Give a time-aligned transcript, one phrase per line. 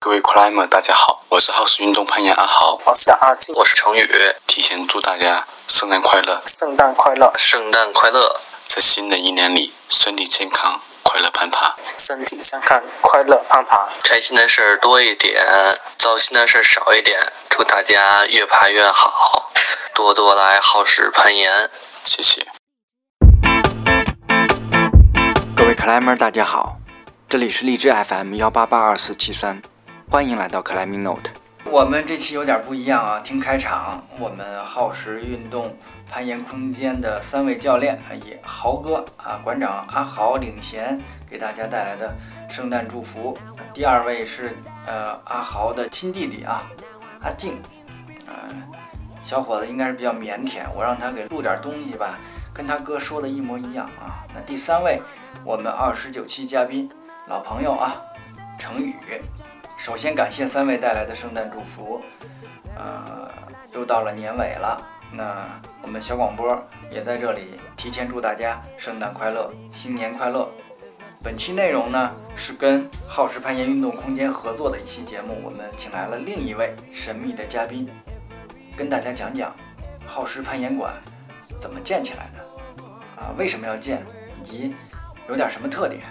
[0.00, 4.08] 各位 climber，大家好，我是好时运动攀岩阿豪，我是阿静，我是程宇，
[4.46, 15.44] 提前祝大家圣诞快乐，圣诞快乐，圣诞快乐，在新的一年里身体健康，快乐攀爬，身体健康，快乐攀爬，开心的事儿多一点，
[15.98, 17.20] 糟心的事儿少一点，
[17.50, 19.50] 祝大家越爬越好，
[19.92, 21.68] 多多来好事攀岩，
[22.04, 22.46] 谢谢。
[25.56, 26.76] 各位 climber，大家好，
[27.28, 29.60] 这里是荔枝 FM 幺八八二四七三。
[30.10, 31.30] 欢迎来到 Climbing Note。
[31.70, 35.76] 我们这期有点不一样啊，听开场，我们耗时运动
[36.08, 42.16] 攀岩空间的三位教练，以豪哥啊馆长阿豪领衔，给大家带来的
[42.48, 43.36] 圣诞祝福。
[43.74, 46.62] 第二位是呃阿豪的亲弟弟啊，
[47.20, 47.60] 阿静，
[48.26, 48.34] 呃，
[49.22, 52.18] 小伙子应该是比较腼腆，我让他给录点东西吧，
[52.54, 54.24] 跟他哥说的一模一样啊。
[54.34, 55.02] 那第三位，
[55.44, 56.90] 我们二十九期嘉宾，
[57.26, 57.94] 老朋友啊，
[58.58, 58.94] 程宇。
[59.78, 62.02] 首先感谢三位带来的圣诞祝福，
[62.76, 63.30] 呃，
[63.72, 64.76] 又到了年尾了，
[65.12, 65.46] 那
[65.80, 70.50] 我们小广播也在这里提前祝大家圣诞快乐，新年快乐。
[71.22, 77.88] 本期内容呢是跟耗时攀岩运动空间合作的一期节目，我们请来了另一位神秘的嘉宾，
[78.76, 79.54] 跟大家讲讲
[80.06, 80.92] 耗时攀岩馆
[81.60, 82.82] 怎么建起来的，
[83.22, 84.04] 啊，为什么要建，
[84.42, 84.74] 以及
[85.28, 86.02] 有点什么特点。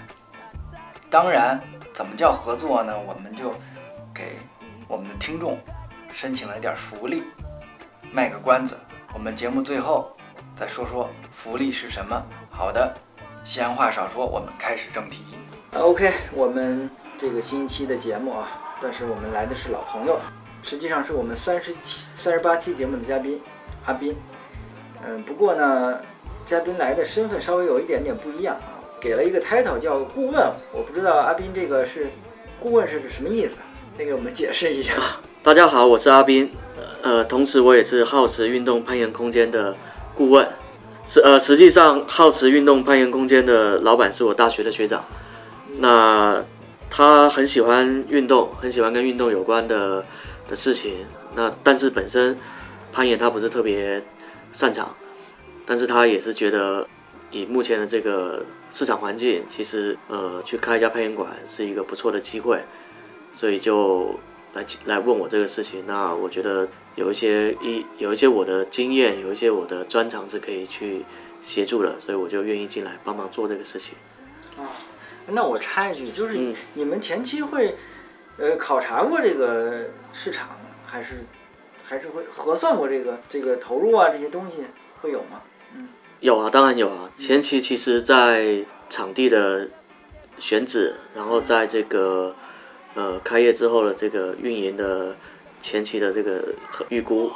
[1.10, 1.62] 当然。
[1.98, 2.94] 怎么叫合作呢？
[3.08, 3.50] 我们就
[4.14, 4.38] 给
[4.88, 5.58] 我们的听众
[6.14, 7.24] 申请了一点福利，
[8.14, 8.78] 卖个关子。
[9.16, 10.16] 我们节目最后
[10.56, 12.22] 再说说福利是什么。
[12.52, 12.96] 好的，
[13.44, 15.24] 闲话少说，我们开始正题。
[15.74, 16.88] OK，我们
[17.18, 20.20] 这个新一期的节目啊，但是我们来的是老朋友，
[20.62, 23.42] 实际上是我们三十七、三十八期节目的嘉宾
[23.88, 24.16] 阿斌。
[25.04, 26.00] 嗯，不过呢，
[26.46, 28.77] 嘉宾来的身份稍微有一点点不一样啊。
[29.00, 32.08] 给了一个 title 叫顾问，我不知道阿斌这个是
[32.60, 33.52] 顾问是什么意思，
[33.96, 34.94] 那给我们解释一下。
[35.44, 36.50] 大家好，我是阿斌，
[37.04, 39.76] 呃，同时我也是耗时运动攀岩空间的
[40.16, 40.48] 顾问。
[41.06, 45.06] 实呃，实际上耗时运动攀岩空间的老板是我大学的学长，
[45.78, 46.44] 那
[46.90, 50.04] 他很喜欢运动，很喜欢跟运动有关的
[50.48, 51.06] 的事情。
[51.36, 52.36] 那但是本身
[52.92, 54.02] 攀岩他不是特别
[54.52, 54.96] 擅长，
[55.68, 56.88] 但是他也是觉得。
[57.32, 62.64] 以目前的这个市场环境，其实呃，去开一家攀岩馆是一个不错的机会，
[63.34, 64.18] 所以就
[64.54, 65.86] 来来问我这个事情。
[65.86, 71.06] 那我觉得有一些一有一些我的经验，有一些我的专长是可以去
[71.42, 73.96] 协助的，所以我就愿意进来帮忙做这个事情。
[74.58, 74.72] 啊，
[75.28, 76.38] 那我插一句，就是
[76.74, 77.76] 你们前期会
[78.38, 81.26] 呃考察过这个市场，还是
[81.84, 84.64] 还是会核算过这个这个投入啊这些东西
[85.02, 85.42] 会有吗？
[86.20, 86.26] 嗯。
[86.26, 87.10] 有啊，当然有啊。
[87.18, 89.70] 前期其实，在场地的
[90.38, 92.36] 选址，然后在这个
[92.96, 95.16] 呃开业之后的这个运营的
[95.62, 96.54] 前期的这个
[96.90, 97.32] 预估、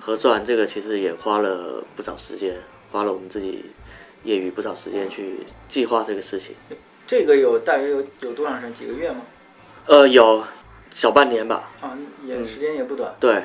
[0.00, 2.56] 核算，这个其实也花了不少时间，
[2.90, 3.66] 花了我们自己
[4.24, 6.56] 业余不少时间去计划这个事情。
[7.06, 8.74] 这个有大约有有多长时间？
[8.74, 9.22] 几个月吗？
[9.86, 10.44] 呃，有
[10.90, 11.70] 小半年吧。
[11.80, 13.14] 啊，也时间也不短。
[13.18, 13.44] 对。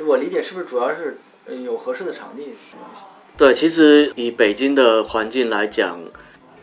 [0.00, 2.54] 我理解是不是主要是有合适的场地？
[3.36, 6.00] 对，其实以北京的环境来讲，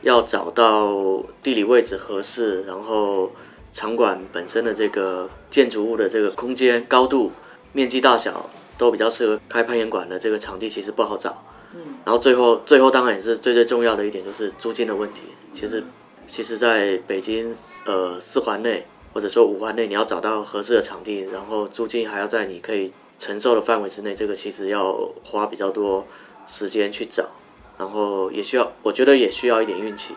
[0.03, 3.29] 要找到地理位置合适，然后
[3.73, 7.33] 场馆本身的这个建筑物的这个空间高度、
[7.73, 11.43] 面积大小都比较适合开攀岩馆的这个场地，其实不好找。
[11.73, 11.81] 嗯。
[12.05, 15.23] 然后最后，最后当然也是最最重要的一点就是租金的问题。
[15.51, 15.83] 其实，
[16.25, 17.53] 其实在北京
[17.85, 26.07] 呃四环内或者说五环内，你要找到合适的场地，然后租金还要在你可以承受的范围之内，这个其实要花比较多。
[26.47, 27.29] 时间去找，
[27.77, 30.15] 然后也需要，我觉得也需要一点运气。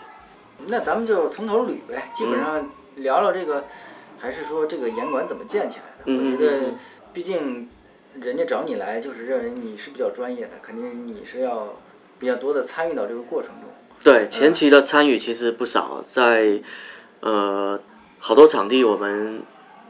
[0.67, 3.65] 那咱们就从头捋呗，基本上聊聊这个，
[4.19, 6.13] 还是说这个严管怎么建起来的？
[6.13, 6.75] 我觉得，
[7.13, 7.69] 毕竟
[8.21, 11.75] 人家找你来，就是认为你是比较专业的，肯定你是要
[12.19, 13.69] 比较多的参与到这个过程中。
[14.03, 16.63] 对，前期的参与其实不少，在
[17.21, 17.81] 呃
[18.19, 19.43] 好多场地，我们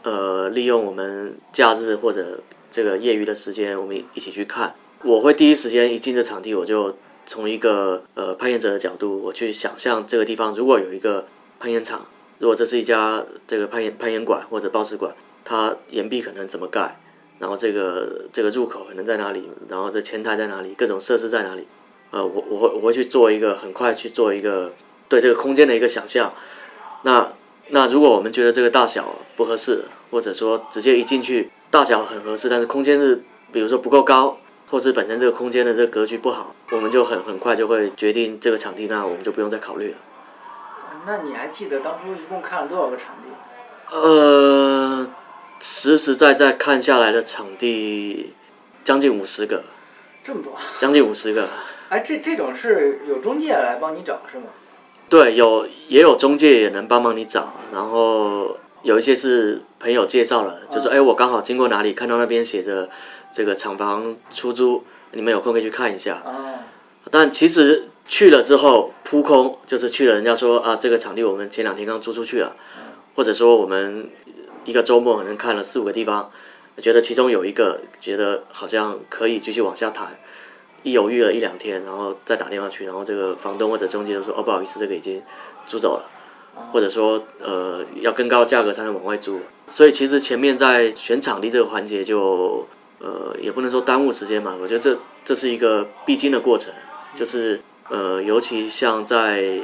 [0.02, 2.40] 呃利用我们假日或者
[2.70, 4.74] 这个业余的时间，我们一起去看。
[5.04, 6.96] 我会第一时间一进这场地，我就
[7.26, 11.26] 从一个呃攀岩者的角度，我去想象这个地方如果有一个
[11.60, 12.06] 攀岩场，
[12.38, 15.14] 如果这是一家这个攀岩攀岩馆或者报时馆，
[15.44, 16.98] 它岩壁可能怎么盖，
[17.38, 21.68] 然后这个这个入口可能在哪里，然后这前台在哪里，各种设施在哪里，
[22.10, 24.72] 呃，我我会我会去做一个很快去做一个
[25.10, 26.32] 对这个空间的一个想象。
[27.02, 27.30] 那
[27.68, 33.22] 那如果我们觉得这个大小不合适，或者说直接一进去大小很合适，但是空间是
[33.52, 34.38] 比如说不够高。
[34.70, 39.98] 或是本身这个空间的这个格局不好，我们就很很快就会决定这个场地，那我们就不用再考虑了。
[41.06, 43.96] 那你还记得当初一共看了多少个场地？
[43.96, 45.06] 呃，
[45.60, 48.34] 实实在在看下来的场地
[48.82, 49.64] 将近五十个，
[50.24, 50.54] 这么多？
[50.78, 51.48] 将近五十个。
[51.90, 54.46] 哎，这这种是有中介来帮你找是吗？
[55.10, 62.90] 对，有也有中介也能帮忙你找，然后有一些是朋友介绍了，就说哎，我刚好经过哪里看到那边写着
[63.32, 66.16] 这个厂房出租，你们有空可以去看一下。
[66.16, 66.62] 啊，
[67.10, 72.54] 但其实去了之后扑空，就是去了人家说啊，这个场地我们前两天刚租出去了，
[73.16, 74.10] 或者说我们
[74.66, 76.30] 一个周末可能看了四五个地方，
[76.76, 80.18] 觉得其中有一个觉得好像可以继续往下谈。
[80.82, 85.22] 一犹豫了一两天，然后再打电话去，然后这个房东或者中介就说：“哦，不好意思，这个已经
[85.66, 86.04] 租走了，
[86.72, 92.66] 或者说呃要更高的价格才能往外租。”所以其实前面在选场地这个环节就
[92.98, 96.72] 呃也不能说耽误时间嘛，我觉得这这是一个必经的过程，
[97.14, 99.60] 就是呃尤其像在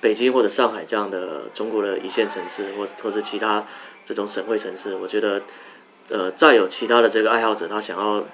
[0.00, 3.64] 北京或者上海这样的中国的一线城市，或或是其他
[4.04, 5.42] 这种省会城市，我觉得
[6.08, 8.24] 呃再有其他的这个爱好者他想要。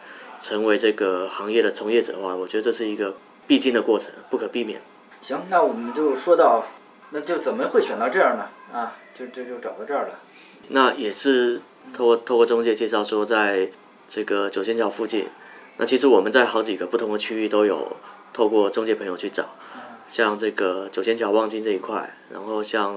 [0.40, 3.14] 成为这个行业的从业者的话，我觉得这是一个
[3.46, 4.82] 必经的过程，不可避免。
[5.20, 6.66] 行，那我们就说到，
[7.12, 8.48] 那就怎么会选到这儿呢？
[8.72, 10.18] 啊，就这就找到这儿了。
[10.68, 11.60] 那也是
[11.92, 13.70] 透过透过中介介绍说，在
[14.08, 15.28] 这个九仙桥附近。
[15.76, 17.96] 那其实我们在好几个不同的区域都有
[18.32, 19.50] 透过中介朋友去找，
[20.08, 22.94] 像这个九仙桥望京这一块，然后像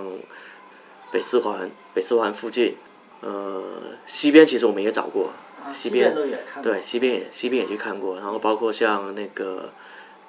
[1.12, 2.78] 北四环北四环附近，
[3.22, 3.64] 呃，
[4.06, 5.32] 西边其实我们也找过。
[5.68, 6.16] 西边
[6.62, 9.72] 对西边也西边也去看过，然后包括像那个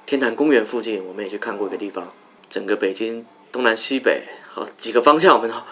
[0.06, 2.12] 天坛公园附近，我们也去看过一个地方。
[2.48, 5.64] 整个北京东南西北好几个方向，我们都啊，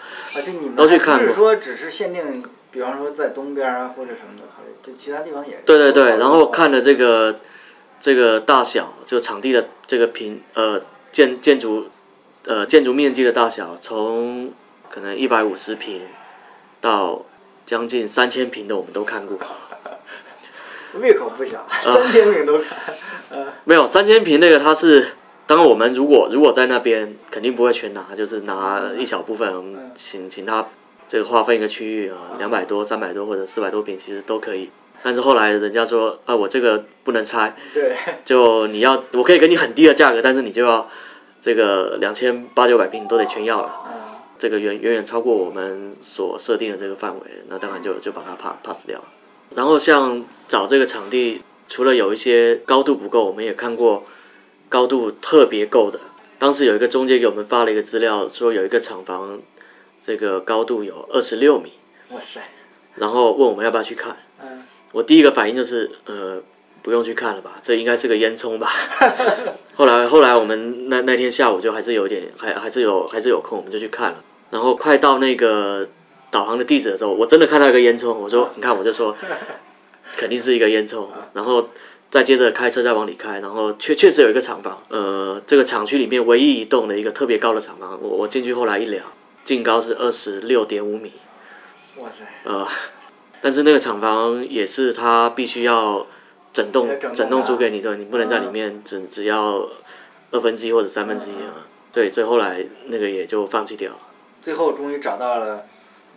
[0.43, 1.27] 这你们都去看过。
[1.27, 5.61] 不是说只是限定，比方说在东边啊或者什么的，考虑就其他地方也。
[5.63, 7.39] 对对对，然后看了这个
[7.99, 11.89] 这个大小，就场地的这个平呃建建筑
[12.45, 14.51] 呃建筑面积的大小，从
[14.89, 16.07] 可能一百五十平
[16.81, 17.23] 到。
[17.67, 19.39] 将近三千平的我们都看过，
[21.01, 23.47] 胃口不小，三千平都看。
[23.63, 25.13] 没有三千平那个，它是
[25.47, 30.67] 当然我们如果如果在那边肯定不会全拿，就是拿一小部分，请请他
[31.07, 34.71] 这个划分一个区域啊，两百多、三百多或者四百多平其实都可以。
[35.03, 40.89] 但是后来人家说啊，我这个不能拆，对，就你要我可以给你很低的价格，但是你就要
[41.39, 43.81] 这个两千八九百平都得全要了。
[44.37, 49.01] 这个远远远超过我们所设定的这个范围，那当然就就把它 pass pass 掉。
[49.55, 54.03] 然后像找这个场地，除了有一些高度不够，我们也看过
[54.75, 56.01] 高度特别够的。
[56.37, 59.39] 当时有一个中介给我们发了一个资料，说有一个厂房，
[60.05, 61.71] 这个高度有二十六米。
[62.09, 62.41] 哇塞！
[62.95, 64.17] 然后问我们要不要去看。
[64.41, 64.63] 嗯。
[64.91, 66.43] 我第一个反应就是，呃，
[66.83, 68.69] 不用去看了吧，这应该是个烟囱吧。
[69.75, 74.21] 后来后来我们那那天下午就还是有点，还还是有还是有空，我们就去看了。
[74.49, 75.87] 然后快到那个
[76.29, 78.11] 导航的地址的时候，我真的看到一个烟囱。
[78.13, 79.15] 我说：“你看，我就说，
[80.17, 81.69] 肯定是一个烟囱。”然后
[82.11, 84.81] 再接着开车再往里开，然后确确实有一个厂房。
[84.89, 87.99] 呃，这个厂区里面唯一一栋的一个特别高的厂房。
[88.01, 89.11] 我我进去后来一量，
[89.43, 91.11] 净高是二十六点五米。
[91.97, 92.25] 哇塞！
[92.45, 92.67] 呃，
[93.41, 96.07] 但是那个厂房也是他必须要
[96.53, 99.69] 整栋整栋租给你的，你不能在里面只只要
[100.31, 101.67] 二分之一或者三分之一啊。
[101.91, 103.91] 对，所以后来那个也就放弃掉。
[104.41, 105.65] 最后终于找到了，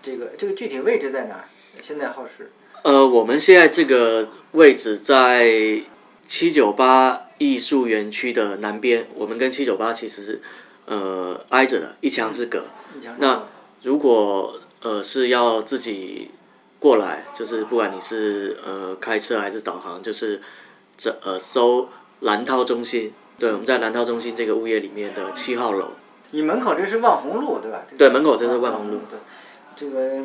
[0.02, 1.44] 这个这个具体位置在哪儿？
[1.82, 2.50] 现在耗时。
[2.82, 5.82] 呃，我们现在这个位置在
[6.26, 9.06] 七九八艺术园区的南边。
[9.14, 10.40] 我们跟七九八其实是
[10.86, 12.64] 呃挨着的，一墙之隔。
[13.18, 13.46] 那
[13.82, 16.30] 如果呃是要自己
[16.78, 20.40] 过来，就是不管你是呃开车还是导航，就是
[20.96, 21.88] 这呃搜
[22.20, 23.12] 蓝涛中心。
[23.38, 25.92] 对，我们在蓝涛中心这个物业里面的七号楼。
[26.30, 27.82] 你门口这是万红路对吧？
[27.96, 29.00] 对，门口这是万红路。
[29.08, 29.18] 对，
[29.78, 30.22] 这个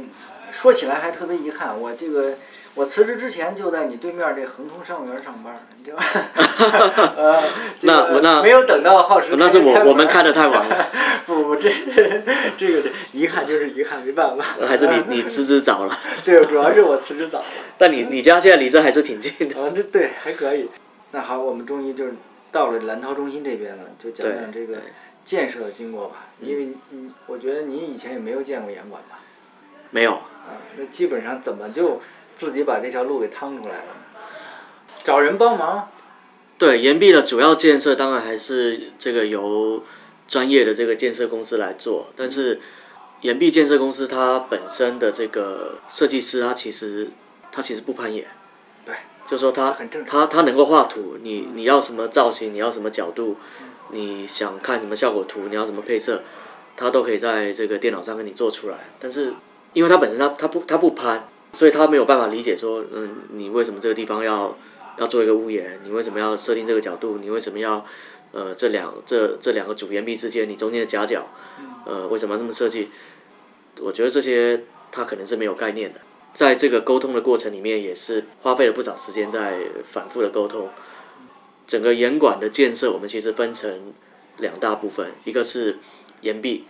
[0.51, 2.33] 说起来还特别遗憾，我这个
[2.74, 7.39] 我辞职之前就在你对面这恒通商务园上班，你知道吗？
[7.81, 9.27] 那那没有等到耗时。
[9.38, 10.88] 那是我我们开的太晚了。
[11.25, 11.72] 不不，这
[12.57, 14.43] 这个遗憾就是遗憾，没办法。
[14.65, 15.98] 还是你 你辞职早了。
[16.25, 17.45] 对，主要是我辞职早了。
[17.77, 19.62] 但你你家现在离这还是挺近的。
[19.62, 20.69] 啊，这对还可以。
[21.12, 22.13] 那好，我们终于就是
[22.51, 24.77] 到了蓝涛中心这边了，就讲讲这个。
[25.25, 29.19] 建设的经过吧，因为你，我觉得你以前也没有见过严管吧？
[29.94, 30.16] 没有。
[30.16, 32.02] 啊，那基本上怎么就
[32.36, 33.84] 自己把这条路给趟出来了？
[35.06, 35.90] 找人帮忙？
[36.58, 39.84] 对，岩壁的主要建设当然还是这个由
[40.28, 42.60] 专业的这个建设公司来做，但是
[43.22, 47.12] 岩壁建设公司它本身的这个设计师，他其实
[47.52, 48.26] 他其实不攀岩。
[48.86, 48.96] 对。
[49.26, 53.38] 就说他他他能够画图，你你要什么造型，你要什么角度。
[53.92, 55.42] 你想看什么效果图？
[55.50, 56.24] 你要什么配色，
[56.76, 58.90] 他都可以在这个电脑上给你做出来。
[59.00, 59.34] 但是
[59.74, 64.58] 因为他本身他他不他不攀，所以他没有办法理解说，嗯，你为什么这个地方要
[64.98, 65.80] 要做一个屋檐？
[65.84, 67.18] 你为什么要设定这个角度？
[67.18, 67.86] 你为什么要
[68.32, 71.27] 呃这两这这两个主岩壁之间你中间的夹角，
[71.86, 72.89] 呃为什么要这么设计？
[73.82, 76.00] 我觉得这些他可能是没有概念的，
[76.34, 80.70] 在这个沟通的过程里面，也是花费了不少时间在反复的沟通。
[81.65, 83.94] 整个岩馆的建设，我们其实分成
[84.38, 85.80] 两大部分，一个是
[86.22, 86.65] 岩壁，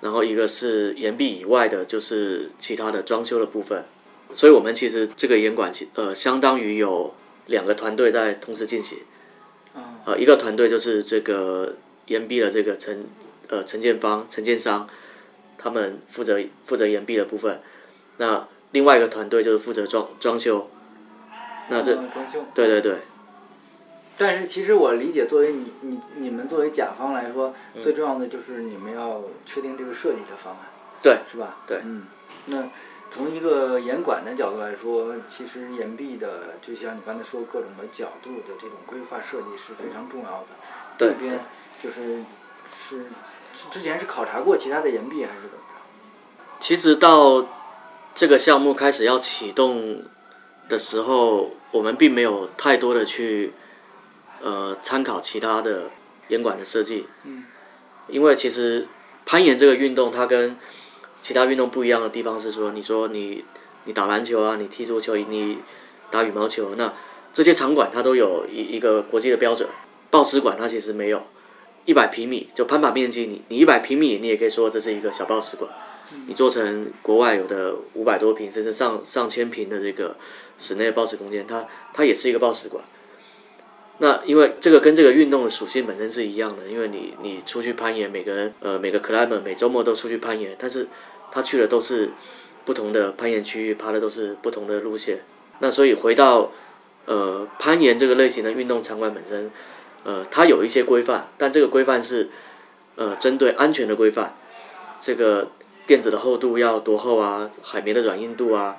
[0.00, 3.84] 然后一个是岩壁以外的，就是其他的装修的部分。
[4.32, 7.14] 所以，我们其实这个岩管，呃，相当于有
[7.46, 8.98] 两个团队在同时进行。
[10.04, 11.76] 呃，一个团队就是这个
[12.06, 13.06] 岩壁的这个承
[13.48, 14.88] 呃承建方、承建商，
[15.58, 17.60] 他们负责负责岩壁的部分。
[18.16, 20.70] 那另外一个团队就是负责装装修。
[21.68, 22.94] 那这装修对对对。
[24.22, 30.68] 但是其实我理解，作为你你你们作为甲方来说，最重要的就是你们要确定这个设计的方案，
[31.00, 31.56] 对，是吧？
[31.66, 32.04] 对，嗯，
[32.44, 32.68] 那
[33.10, 40.48] 从一个严管的角度来说，其实岩壁的就像你刚才说各种的角度的这种规划设计是非常重要的。
[40.98, 41.40] 对，这边
[41.82, 42.22] 就是
[42.78, 43.06] 是
[43.70, 46.60] 之前是考察过其他的岩壁还是怎么着？
[46.60, 47.46] 其实到
[48.14, 50.04] 这个项目开始要启动
[50.68, 53.54] 的时候，我们并没有太多的去。
[54.42, 55.90] 呃，参考其他的
[56.28, 57.44] 岩馆的设计，嗯，
[58.08, 58.88] 因为其实
[59.26, 60.56] 攀岩这个运动，它跟
[61.20, 63.44] 其他运动不一样的地方是说，你说你
[63.84, 65.58] 你打篮球啊，你踢足球，你
[66.10, 66.94] 打羽毛球，那
[67.32, 69.68] 这些场馆它都有一一个国际的标准。
[70.10, 71.22] 报时馆它其实没有
[71.84, 75.70] 一百平米，就攀爬面积，你你一百平米，你也可以说这是一个小报时馆。
[76.26, 80.16] 你做成国外有的五百多平甚至上上千平的这个
[80.58, 82.82] 室内报时空间，它它也是一个报时馆。
[84.02, 90.88] 那因为这个跟这个运动的属性本身是一样的，因为你你出去攀岩，每个人呃每个 climber 每周末都出去攀岩，但是
[91.30, 92.10] 他去的都是
[92.64, 95.20] 不同的攀岩区域，爬的都是不同的路线。
[95.58, 96.50] 那所以回到
[97.04, 99.50] 呃攀岩这个类型的运动场馆本身，
[100.04, 102.30] 呃它有一些规范，但这个规范是
[102.96, 104.34] 呃针对安全的规范，
[104.98, 105.50] 这个
[105.86, 108.78] 垫子的厚度要多厚啊，海绵的软硬度啊，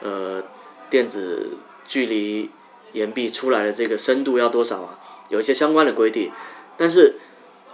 [0.00, 0.44] 呃
[0.88, 1.56] 垫子
[1.88, 2.50] 距离。
[2.92, 4.98] 岩壁出来的这个深度要多少啊？
[5.28, 6.32] 有一些相关的规定，
[6.76, 7.14] 但是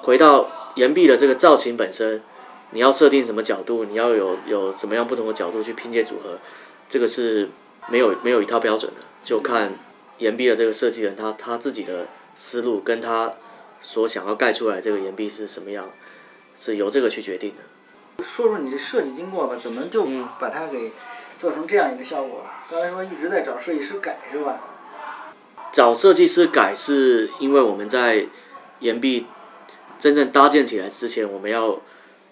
[0.02, 2.22] 回到岩壁的这个造型本身，
[2.70, 6.38] 你要设定什么角度，你要有有什么样不同的角度去拼接组合，
[6.88, 7.48] 这个是
[7.88, 9.72] 没有没有一套标准的，就看
[10.18, 13.32] 岩壁的这个设计人他他自己的思路跟他
[13.80, 15.90] 所想要盖出来这个岩壁是什么样，
[16.54, 18.24] 是由这个去决定的。
[18.24, 20.06] 说说你这设计经过吧，怎么就
[20.38, 20.92] 把它给
[21.38, 22.44] 做成这样一个效果？
[22.70, 24.58] 刚才说一直在找设计师改是吧？
[25.76, 28.28] 找设计师改是因为我们在
[28.80, 29.26] 岩壁
[29.98, 31.82] 真正搭建起来之前，我们要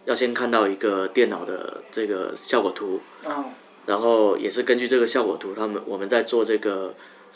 [0.07, 3.03] 要先看到一个电脑的这个效果图，
[3.85, 6.95] 然后也是根据这个效果图，他们我们在做这个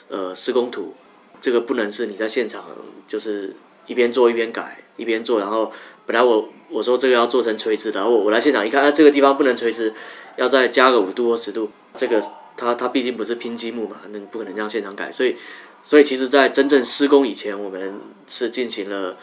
[0.08, 0.94] 呃施工图，
[1.42, 2.64] 这个不能是你在现场
[3.06, 3.54] 就是
[3.86, 5.70] 一边做一边改，一边做，然后
[6.06, 9.92] 本来我我说这个要做成垂直的，然后我来现场一看，啊这个地方不能垂直，
[10.36, 12.18] 要再加个五度或十度，这个
[12.58, 15.36] 它它毕竟不是拼积木嘛，那不可能这样现场改，所以。
[15.80, 19.16] 所以，其实，在真正施工以前，我们是进行了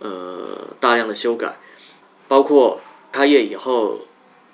[0.00, 1.56] 呃大量的修改，
[2.26, 2.80] 包括
[3.12, 4.00] 开业以后，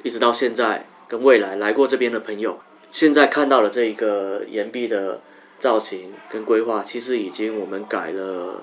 [0.03, 5.23] 一直到现在跟未来来过这边的朋友，现在看到了这一个岩壁的
[5.59, 8.63] 造型跟规划，其实已经我们改了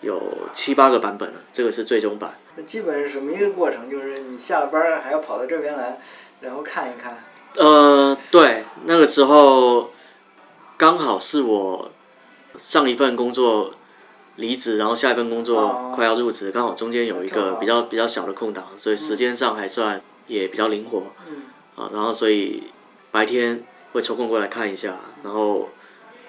[0.00, 2.38] 有七八个版本了，这个是最终版。
[2.56, 3.90] 那基本是什么一个过程？
[3.90, 6.00] 就是你下了班还要跑到这边来，
[6.40, 7.22] 然后看一看。
[7.56, 9.90] 呃，对，那个时候
[10.76, 11.90] 刚好是我。
[12.56, 13.72] 上一份工作
[14.36, 21.12] 离职，然后下一份工作快要入职，刚好中间有一个比较比较小的空档，所以时间上还算也比较灵活。
[21.74, 22.70] 啊，然后所以
[23.10, 25.68] 白天会抽空过来看一下，然后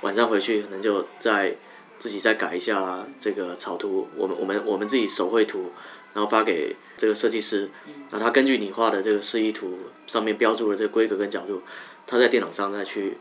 [0.02, 1.58] 晚上回去可能就再
[2.00, 5.74] 自己再改一下这个草图，我们我们我们自己手绘图，
[6.16, 7.70] 然后发给这个设计师，
[8.10, 11.62] 然后他根据你画的这个示意图上面标注的这个规格跟角度，
[12.08, 13.18] 他在电脑上再去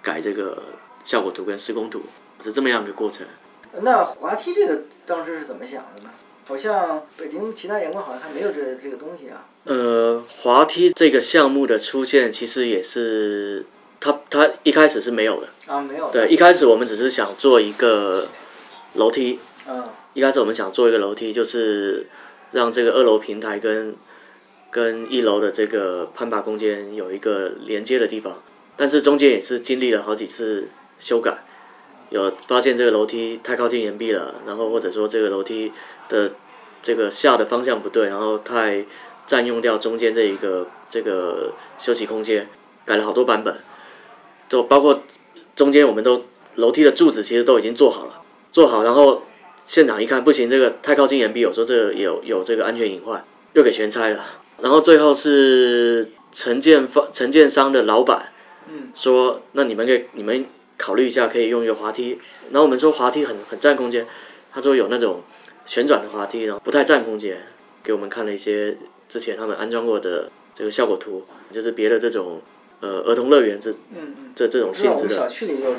[0.00, 0.62] 改这个
[1.04, 2.02] 效果图跟施工图。
[2.38, 3.26] 是这么样的过程。
[3.80, 6.10] 那滑梯这个当时是怎么想的呢？
[6.46, 9.46] 好像北京其他岩馆好像还没有这这个东西啊。
[9.64, 13.64] 呃，滑梯这个项目的出现，其实也是
[14.00, 16.10] 它它一开始是没有的啊，没有。
[16.10, 18.28] 对，一开始我们只是想做一个
[18.92, 19.40] 楼梯。
[19.66, 19.88] 嗯。
[20.12, 22.06] 一开始我们想做一个楼梯，就是
[22.56, 23.94] 让这个二楼平台跟
[24.70, 28.42] 跟一楼的这个攀爬空间有一个连接的地方。
[28.78, 31.44] 但是中间也是经历了好几次修改。
[32.08, 35.70] 有发现这个楼梯太靠近岩壁了，然后或者说这个楼梯
[36.08, 36.32] 的
[36.80, 38.86] 这个下的方向不对，然后太
[39.26, 42.48] 占用掉中间这一个这个休息空间，
[42.86, 43.58] 改了好多版本，
[44.48, 45.02] 就包括
[45.54, 49.22] 中间我们都楼梯的柱子其实都已经做好了，做好然后
[49.66, 54.24] 现场一看不行，这个太靠近岩壁，我说这个有有这个安全隐患，又给全拆了。
[54.60, 58.32] 然后最后是承建方承建商的老板，
[58.68, 60.46] 嗯，说那你们可以你们
[60.78, 62.18] 考虑一下，可以用一个滑梯。
[62.50, 64.06] 然后我们说滑梯很很占空间，
[64.52, 65.22] 他说有那种
[65.64, 67.38] 旋转的滑梯，然后不太占空间，
[67.82, 72.40] 给我们看了一些之前他们安装过的这个效果图，就是别的这种
[72.80, 75.28] 呃儿童乐园这嗯嗯，这这种性质的。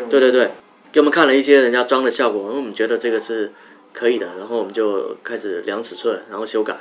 [0.10, 0.51] 对对对，
[0.91, 3.53] 给我们看了一些人家装的效果，因为我们觉得这个是
[3.98, 6.74] 可以的，然后我们就开始量尺寸，然后修改，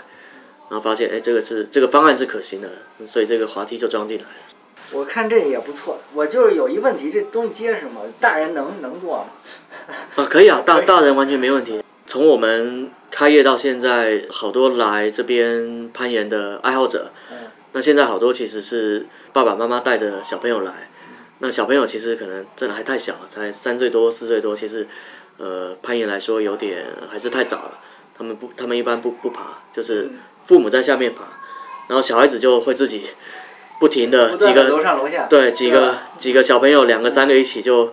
[0.68, 2.68] 然后发现哎这个是这个方案是可行的，
[3.06, 4.30] 所以这个滑梯就装进来了。
[4.92, 8.02] 我看这也不错，我就是有一问题，这东西结实吗？
[8.20, 9.24] 大人能能做吗？
[10.16, 11.82] 啊，可以啊， 大大人完全没问题。
[12.04, 17.38] 从我们开业到现在，好多来这边攀岩的爱好者，嗯
[17.72, 20.90] 那现在好多其实是爸爸妈妈带着小朋友来，
[21.38, 24.86] 那小朋友其实可能真的还太小，才三岁多四岁多，其实
[25.38, 27.78] 呃攀岩来说有点还是太早了。
[28.18, 31.24] 他们不，他们一般不不爬，就是嗯父母在下面爬，
[31.88, 33.10] 然后小孩子就会自己
[33.78, 35.26] 不停的几个楼个上楼下。
[35.26, 37.92] 对几个几个小朋友两个三个一起就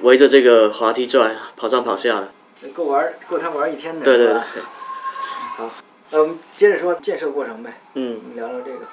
[0.00, 2.32] 围着这个滑梯转，跑上跑下的。
[2.72, 4.04] 够玩，够他玩一天的。
[4.04, 5.70] 对对对是吧，
[6.12, 8.86] 呃，我们接着说建设过程呗，嗯，聊聊这个。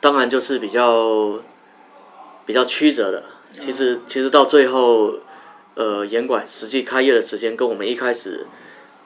[0.00, 1.40] 当然就是比较
[2.44, 3.24] 比较曲折的。
[3.52, 5.14] 其实其实到最后，
[5.76, 8.46] 呃，严管实际开业的时间跟我们一开始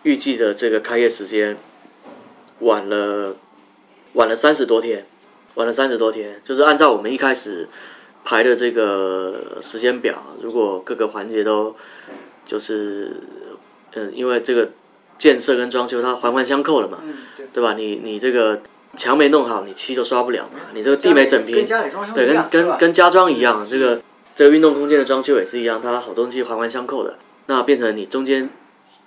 [0.05, 1.57] 预计的这个开业时间
[2.61, 3.37] 晚了
[4.15, 5.07] 晚了三十多天，
[5.55, 6.41] 晚了三十多天。
[6.45, 7.69] 就是按照我们一开始
[8.25, 11.75] 排的这个时间表，如果各个环节都
[12.47, 13.17] 就是
[13.95, 14.71] 嗯，因为这个
[15.19, 17.47] 建设跟装修它环环相扣了嘛，嗯，对。
[17.53, 17.75] 对吧？
[17.75, 18.63] 你你这个
[18.97, 20.61] 墙没弄好，你漆就刷不了嘛。
[20.73, 24.01] 你这个地没整平跟，家里装修对，跟跟跟家装一样，这个
[24.35, 27.19] 这个运动空间的装修也是一样，它好东西环环相扣的。
[27.47, 28.49] 那变成你中间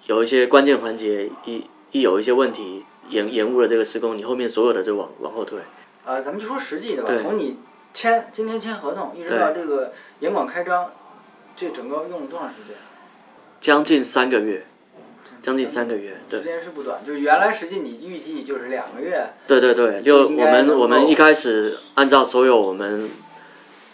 [0.06, 5.60] 有一些关键环节一一有一些问题延延误了这个施工，你后面所有的就往往后退。
[6.06, 7.58] 啊，咱们就说实际的吧，从你
[7.94, 10.92] 签今天签合同，一直到这个严管开张，
[11.56, 12.76] 这整个用了多长时间？
[13.62, 14.66] 将近三个月，
[15.42, 16.46] 将近三个月，对时。
[16.46, 23.10] 间是不短，就是原来实际你预计就是两个月，对对对，六我们我们一开始按照所有我们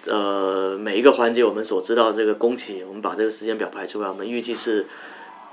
[0.06, 4.88] 呃每一个环节我们所知道这个工期，我们把这个时间表排出来，我们预计是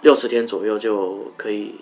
[0.03, 1.77] 六十天左右就可以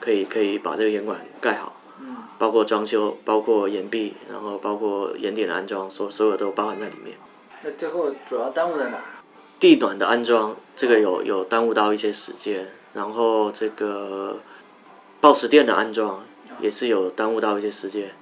[0.00, 7.16] 可以可以把这个烟管盖好，嗯，包括装修，包括岩壁，然后包括岩点的安装，所所有都包含在里面。
[7.62, 8.98] 那最后主要耽误在哪？
[9.58, 14.40] 地暖的安装，这个有有耽误到一些时间，然后这个
[15.20, 16.22] 报时电的安装
[16.60, 18.14] 也是有耽误到一些时间，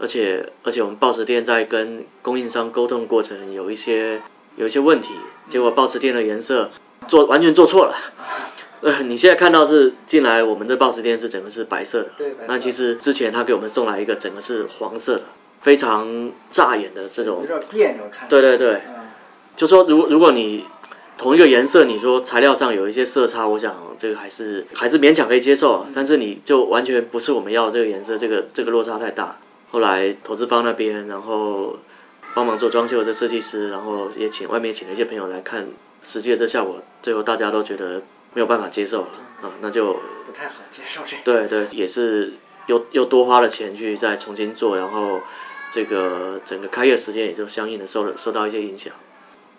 [0.00, 4.20] 而且而且我们报时店在跟供应商沟通过程有一些
[4.56, 5.10] 有一些问题，
[5.48, 6.70] 结果报时店的颜色
[7.06, 7.94] 做完全做错了。
[8.80, 15.24] 呃，你现在看到是进来我们的报时店是整个是白色的，对那其实之前他给我们送来一个整个是黄色的，
[15.60, 18.26] 非常扎眼的这种有，点别扭看。
[18.26, 19.10] 对对对，嗯，
[19.54, 20.64] 就说如如果你
[21.18, 29.38] 同一个颜色，你说材料上有一些色差，我想这个还是还是勉强可以接受，但是你就完全不是我们要这个颜色，这个这个落差太大。
[29.70, 31.78] 后来投资方那边，然后
[32.34, 35.68] 帮忙做装修的这设计师，然后也请外面请了一些朋友来看
[36.02, 38.02] 实际的这效果，最后大家都觉得
[38.34, 39.08] 没有办法接受了
[39.42, 39.94] 啊，那就
[40.26, 41.22] 不太好接受这个。
[41.22, 42.34] 对对，也是
[42.66, 45.20] 又又多花了钱去再重新做，然后
[45.70, 48.92] 这个整个开业时间也就相应的受了受到一些影响。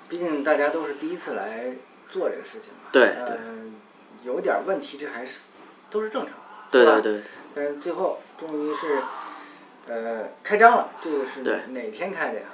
[0.10, 1.74] 毕竟大家都是第一次来
[2.10, 2.90] 做这个事情嘛。
[2.92, 3.76] 对对嗯，
[4.26, 5.44] 有点问题，这还是
[5.90, 6.38] 都是正常的。
[6.70, 7.22] 对吧对对。
[7.54, 9.02] 但是最后终于是，
[9.88, 10.90] 呃，开张了。
[11.02, 11.60] 这个是对。
[11.70, 12.46] 哪天开的呀？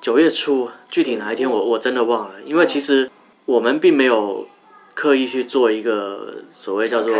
[0.00, 3.10] 九月初，具体哪一天我我真的忘了，因为其实
[3.44, 4.46] 我们并没有
[4.94, 7.12] 刻意去做一个所谓叫做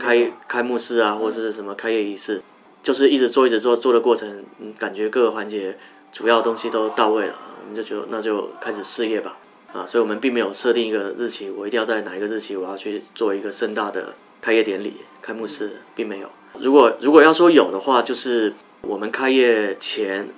[0.00, 2.42] 开开幕式啊，或者是什么开业仪式，
[2.82, 5.76] 就是一直做一直做做的过程，嗯，感觉各个环节
[6.10, 9.36] 主要东西都到位了，我们就觉得那就开始事业吧，
[9.74, 16.30] 啊，所以我们并没有设定一个日期，我一定要在哪一个日期我要去做一个盛大的开业典礼、开幕式，并没有。
[16.54, 20.28] 如果如果要说有的话，就是我们开业前。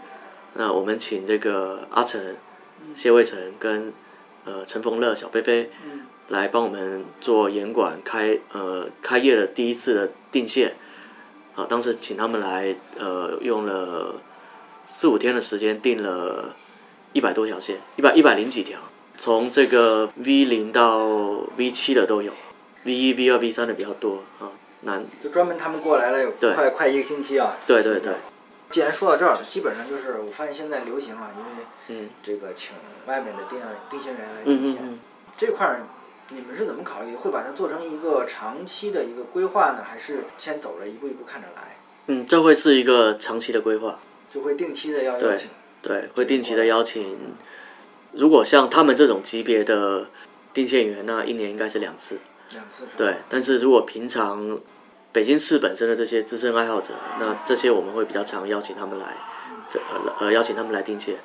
[0.55, 2.37] 那我们请这个阿成、
[2.95, 3.93] 谢卫成跟
[4.45, 6.01] 呃陈逢乐、小菲菲嗯。
[6.29, 10.77] 来帮我们做严管开呃开业的第一次的定线，
[11.57, 14.21] 啊，当时请他们来呃用了
[14.87, 16.55] 四五天的时间定了
[17.13, 18.79] 一百多条线，一百一百零几条，
[19.19, 21.09] 从这个 V 零到
[21.57, 22.33] V 七的都有
[22.85, 24.50] ，V 一、V 二、V 三的比较多啊，
[24.83, 27.57] 难就专门他们过来了有快快一个星期啊。
[27.67, 28.15] 对对对，
[28.71, 33.59] 既然说到这儿了，基本上就是我发现现在流行啊，因为嗯这个请外面的定
[33.91, 34.99] 定线员来嗯定线，嗯嗯，
[35.37, 35.81] 这块儿
[36.31, 37.15] 你们是怎么考虑？
[37.15, 41.77] 会把它做成一个长期的一个规划呢，还是先走着一步一步看着来？
[42.07, 43.99] 嗯，这会是一个长期的规划。
[44.33, 45.49] 就会定期的要邀对请。
[45.83, 47.35] 对，会定期的邀请。
[48.13, 50.09] 如果像他们这种级别的
[50.55, 52.19] 定线员，那一年应该是两次。
[52.53, 54.59] 两次对，但是如果平常
[55.13, 59.17] 北京市本身的这些资深爱好者，那这些我们会比较常邀请他们来，
[59.75, 61.17] 呃呃邀请他们来定线。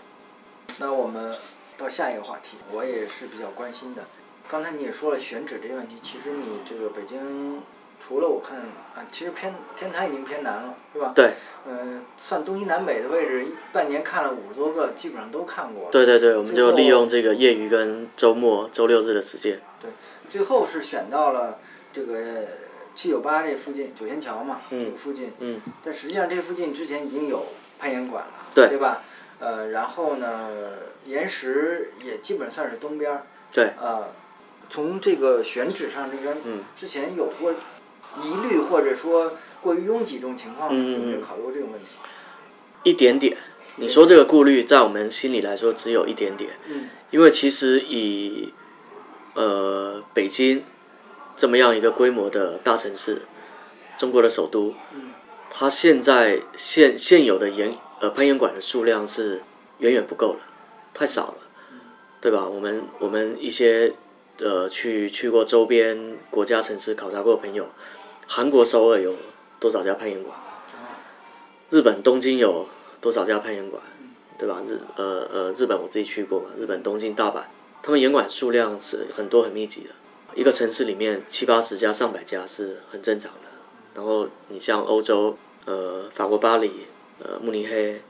[0.79, 1.33] 那我们
[1.77, 4.03] 到下一个话题，我也是比较关心的。
[4.47, 7.61] 刚才你也说了选址这个问题，其实你这个北京
[8.05, 8.59] 除了我看
[8.93, 11.13] 啊，其实偏天坛已经偏南了，是吧？。
[11.15, 11.33] 对
[11.67, 15.89] 嗯、算东西南北的位置，一半年看了五十多个，基本上都看过了。
[15.91, 19.59] 对对对，我们就利用这个业余跟周末、周六日的时间。
[19.81, 19.89] 对，
[20.29, 21.59] 最后是选到了
[21.93, 22.47] 这个
[22.95, 25.31] 七九八这附近九仙桥嘛，嗯这个附近。
[25.39, 27.47] 嗯，但实际上这附近之前已经有
[27.79, 29.03] 攀岩馆了，对对吧？
[29.39, 30.49] 呃，然后呢，
[31.05, 33.23] 岩石也基本算是东边儿。
[33.51, 34.13] 对，呃，
[34.69, 37.53] 从这个选址上这边，嗯之前有过
[38.21, 41.87] 疑虑或者说过于拥挤这种情况吗，嗯嗯有没有嗯考虑过这种问题？
[42.83, 43.37] 一点点。
[43.77, 48.53] 你说这个顾虑，在我们心里来说只有一点点，嗯因为其实以
[49.35, 50.63] 呃北京
[51.35, 53.21] 这么样一个规模的大城市，
[53.97, 55.11] 中国的首都，嗯
[55.49, 59.43] 它现在现现有的岩呃攀岩馆的数量是
[59.77, 60.39] 远远不够了，
[60.93, 61.37] 太少了，
[62.19, 62.47] 对吧？
[62.47, 63.93] 我们我们一些
[64.39, 67.69] 呃去去过周边国家城市考察过的朋友，
[68.27, 69.15] 韩国首尔有
[69.59, 70.35] 多少家攀岩馆？
[71.69, 72.67] 日本东京有
[72.99, 73.81] 多少家攀岩馆？
[74.37, 74.61] 对吧？
[74.65, 77.43] 日呃呃日本我自己去过嘛，日本东京、大阪，
[77.85, 79.91] 他们严管数量是很多很密集的，
[80.33, 83.49] 一个城市里面七八十家、上百家是很正常的。
[83.93, 86.87] 然后你像欧洲，呃，法国巴黎，
[87.19, 88.01] 呃，慕尼黑，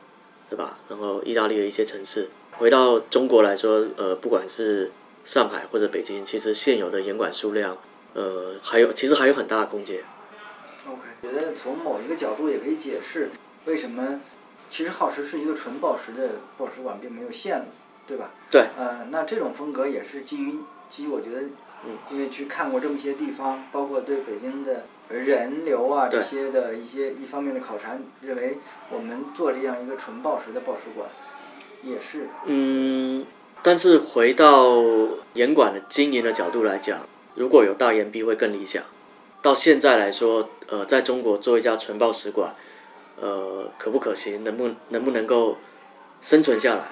[0.50, 0.80] 对吧？
[0.88, 4.94] 然后意大利的一些城市，回到中国来说，呃，不管是
[5.26, 7.78] 上海或者北京，其实现有的严管数量，
[8.14, 10.06] 呃，还有其实还有很大的空间。
[10.88, 13.32] OK，觉得从某一个角度也可以解释
[13.66, 14.22] 为什么
[14.70, 17.66] 其实耗时是一个纯报时的报时馆，并没有线路，
[18.08, 18.32] 对吧？
[18.52, 20.56] 对，呃，那这种风格也是基于
[20.89, 21.41] 基于我觉得，
[21.86, 28.58] 嗯，因为去看过这么些地方，包括对北京的人流啊这些的一些一方面的考察，认为
[28.89, 31.10] 我们做这样一个纯报时的报时馆，
[31.84, 33.26] 也是嗯，
[33.62, 34.84] 但是回到
[35.34, 38.84] 严管的经营的角度来讲，如果有大岩壁会更理想。
[39.41, 42.56] 到现在来说，呃，在中国做一家纯报时馆，
[43.20, 44.44] 呃，可不可行？
[44.44, 45.58] 能不能不能够
[46.20, 46.86] 生存下来？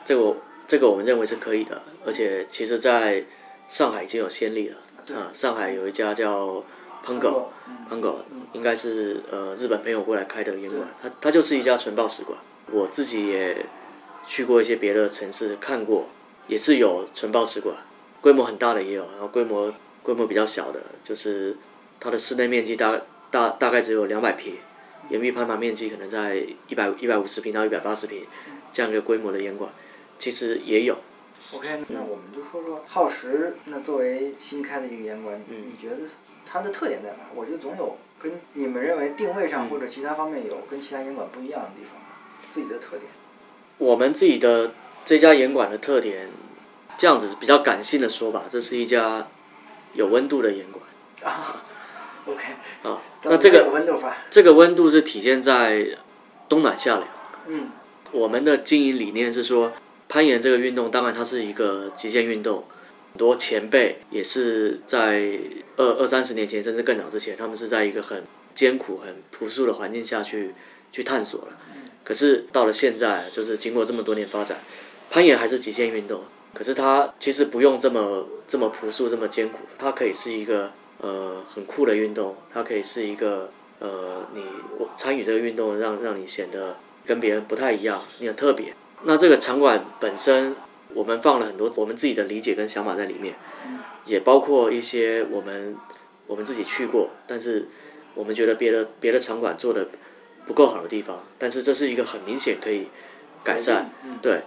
[0.00, 0.36] 嗯，这个
[0.66, 3.24] 这个我们认为是可以的，而且其实在
[3.68, 4.76] 上海已经有先例了。
[5.16, 6.64] 啊，上海有一家叫
[7.04, 8.40] Pango，嗯。
[8.52, 12.36] 应该是呃日本朋友过来开的烟馆，它它就是一家纯报时馆。
[12.72, 13.64] 我自己也
[14.26, 16.08] 去过一些别的城市看过，
[16.48, 17.76] 也是有纯报时馆，
[18.20, 21.56] 规模很大的也有，然后规模规模比较小的，就是
[22.00, 24.54] 它的室内面积大大大概只有两百平，
[25.10, 28.24] 岩壁攀爬面积可能在一百一百五十平到一百八十平
[28.72, 29.70] 这样一个规模的烟馆，
[30.20, 30.96] 其实也有。
[31.52, 33.56] OK，那我们就说说耗时。
[33.64, 36.08] 那作为新开的一个严馆，嗯你觉得
[36.46, 37.16] 它的特点在哪？
[37.34, 42.00] 我觉得总有跟你们认为定位上嗯或者其他方面有跟其他严馆不一样的地方，
[42.52, 43.02] 自己的特点。
[43.78, 44.72] 我们自己的
[45.04, 46.28] 这家严馆的特点，
[46.98, 49.26] 这样子比较感性的说吧，这是一家
[49.94, 50.84] 有温度的严馆
[51.24, 51.64] 啊
[52.26, 52.42] ，OK，
[52.82, 53.02] 啊。
[53.22, 55.98] 那这个温度法，这个温度是体现在
[56.48, 57.08] 冬暖夏凉。
[57.46, 57.70] 嗯
[58.12, 59.72] 我们的经营理念是说，
[60.10, 62.64] 攀岩这个运动，当然它是一个极限运动，
[63.12, 65.38] 很多前辈也是在
[65.76, 70.52] 二二三十年前，甚至更早之前，他们是在一个很艰苦、很朴素的环境下去
[70.90, 71.56] 去探索了。
[72.02, 74.58] 可是到了现在，就是经过这么多年发展，
[75.10, 84.42] 攀岩还是极限运动，可是它其实不用这么这么朴素、这么艰苦，它可以是一个呃很酷的运动，它可以是一个呃你
[84.96, 88.74] 参与这个运动让让你显得跟别人不太一样，你很特别。
[89.02, 90.54] 那这个场馆本身，
[90.94, 93.34] 我们放了很多我们自己的理解跟想法在里面，
[94.04, 95.76] 也包括一些我们
[96.26, 97.68] 我们自己去过，但是
[98.14, 99.88] 我们觉得别的别的场馆做的
[100.46, 102.88] 不够好的地方，但是这是一个很明显可以
[103.42, 103.90] 改善。
[104.04, 104.42] 嗯对，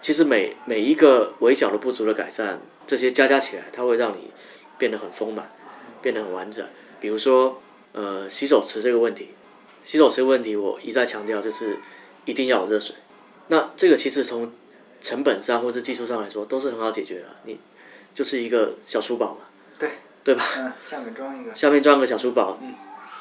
[0.00, 4.30] 其实每每一个微小的不足的改善，这些加加起来，它会让你
[4.76, 5.50] 变得很丰满，
[6.02, 6.66] 变得很完整。
[7.00, 9.30] 比如说，呃，洗手池这个问题，
[9.82, 11.78] 洗手池问题我一再强调，就是
[12.24, 12.96] 一定要有热水。
[13.48, 14.52] 那这个其实从
[15.00, 17.26] 成本上或是技术上来说，都是很好解决的。
[17.44, 17.58] 你
[18.14, 19.46] 就是一个小书宝嘛，
[19.78, 19.90] 对，
[20.24, 20.44] 对吧？
[20.58, 22.74] 嗯，下面装一个，下面装个小书宝，嗯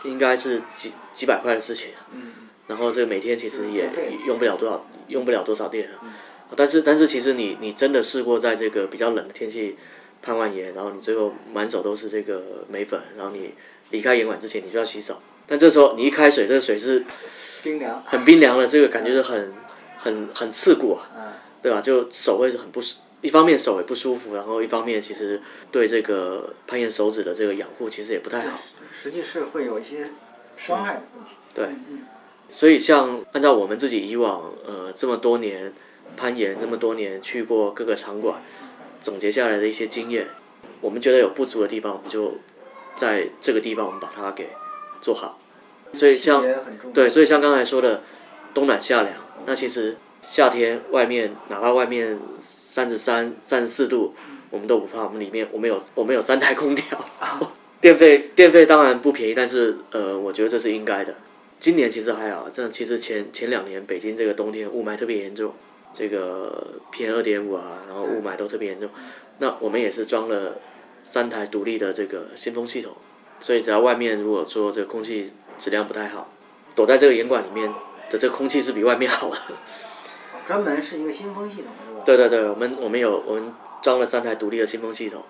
[0.03, 1.89] 应该是几几百块的事情。
[2.13, 2.31] 嗯
[2.67, 3.89] 然后这个每天其实也
[4.25, 6.03] 用不了多少，用不了多少电啊。
[6.55, 9.77] 但是但是其实你你真的试过在这个比较冷的天气
[10.21, 13.53] 攀完岩，然后你最后满手都是这个眉粉，然后你
[13.91, 17.05] 离开岩馆之前你就要洗手，但这时候你一开水，这个水是
[17.63, 19.53] 冰凉，很冰凉的，这个感觉是很
[19.97, 21.81] 很很刺骨啊，嗯，对吧？
[21.81, 28.60] 就手会很不舒，一方面手也不舒服，然后一方面其实对这个攀岩手指的这个养护其实也不太好。
[29.01, 30.12] 实际是会有一些
[30.57, 31.31] 伤害的问题。
[31.53, 32.05] 对，嗯
[32.49, 35.73] 所以像按照我们自己以往呃这么多年
[36.15, 38.41] 攀岩这么多年去过各个场馆，
[39.01, 40.29] 总结下来的一些经验，
[40.79, 42.36] 我们觉得有不足的地方，我们就
[42.95, 44.51] 在这个地方我们把它给
[45.01, 45.39] 做好。
[45.91, 46.41] 所以像
[46.93, 48.03] 对，所以像刚才说的
[48.53, 49.13] 冬暖夏凉，
[49.47, 54.13] 那其实夏天外面哪怕外面三十三、三十四度，
[54.49, 56.99] 我们都不怕，我们里面我们有我们有三台空调，
[57.79, 61.15] 电费电费当然不便宜，但是呃，我觉得这是应该的。
[61.62, 65.53] 今年其实还好，这其实前前两年北京这个冬天雾霾特别严重，
[65.93, 68.89] 这个 PM 二点五啊，然后雾霾都特别严重。
[69.38, 70.60] 那我们也是装了
[71.05, 72.91] 三台独立的这个新风系统，
[73.39, 76.33] 所以只要外面如果说这个空气质量不太好，
[76.75, 77.73] 躲在这个严管里面
[78.10, 79.38] 的这个空气是比外面好的。
[80.48, 82.02] 专门是一个新风系统是吧？
[82.06, 85.24] 对对对，我们我们有我们装了三台独立的新风系统。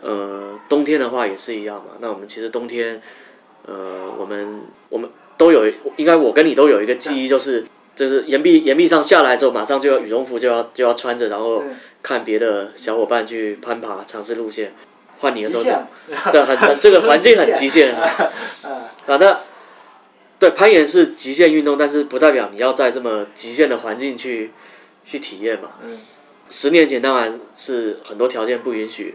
[0.00, 1.92] 呃，冬天的话也是一样嘛。
[2.00, 3.00] 那我们其实冬天，
[3.66, 5.64] 呃，我们我们都有，
[5.96, 11.62] 应该我跟你都有一个记忆，就是就是岩壁岩壁上下来之后，马上就要羽绒服就要就要穿着，然后
[12.02, 14.72] 看别的小伙伴去攀爬尝试路线。
[15.18, 18.10] 换你的时候极就限，对，很很这个环境很极限啊。
[18.64, 19.40] 嗯，啊，那
[20.42, 24.50] 对攀岩是极限运动，但是不代表你要在这么极限的环境去
[25.04, 25.74] 去体验嘛。
[25.84, 26.00] 嗯，
[26.50, 29.14] 十年前当然是很多条件不允许，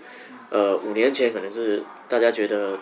[0.50, 2.80] 呃，五年前可能是大家觉得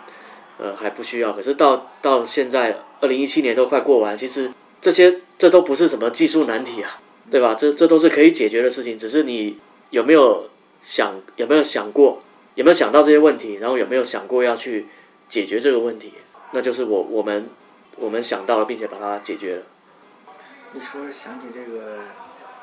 [0.60, 7.56] 呃还不需要，可是到到现在二零一七年都快过完，其实这些这都不是什么技术难题啊，对吧？
[7.56, 9.58] 这这都是可以解决的事情，只是你
[9.90, 10.52] 有没有
[10.84, 12.22] 想有没有想过，
[12.54, 14.86] 有没有想到这些问题，然后有没有想过要去
[15.28, 16.14] 解决这个问题，
[16.52, 17.50] 那就是我我们
[17.98, 19.62] 我们想到了，并且把它解决了。
[20.74, 22.00] 一说想起这个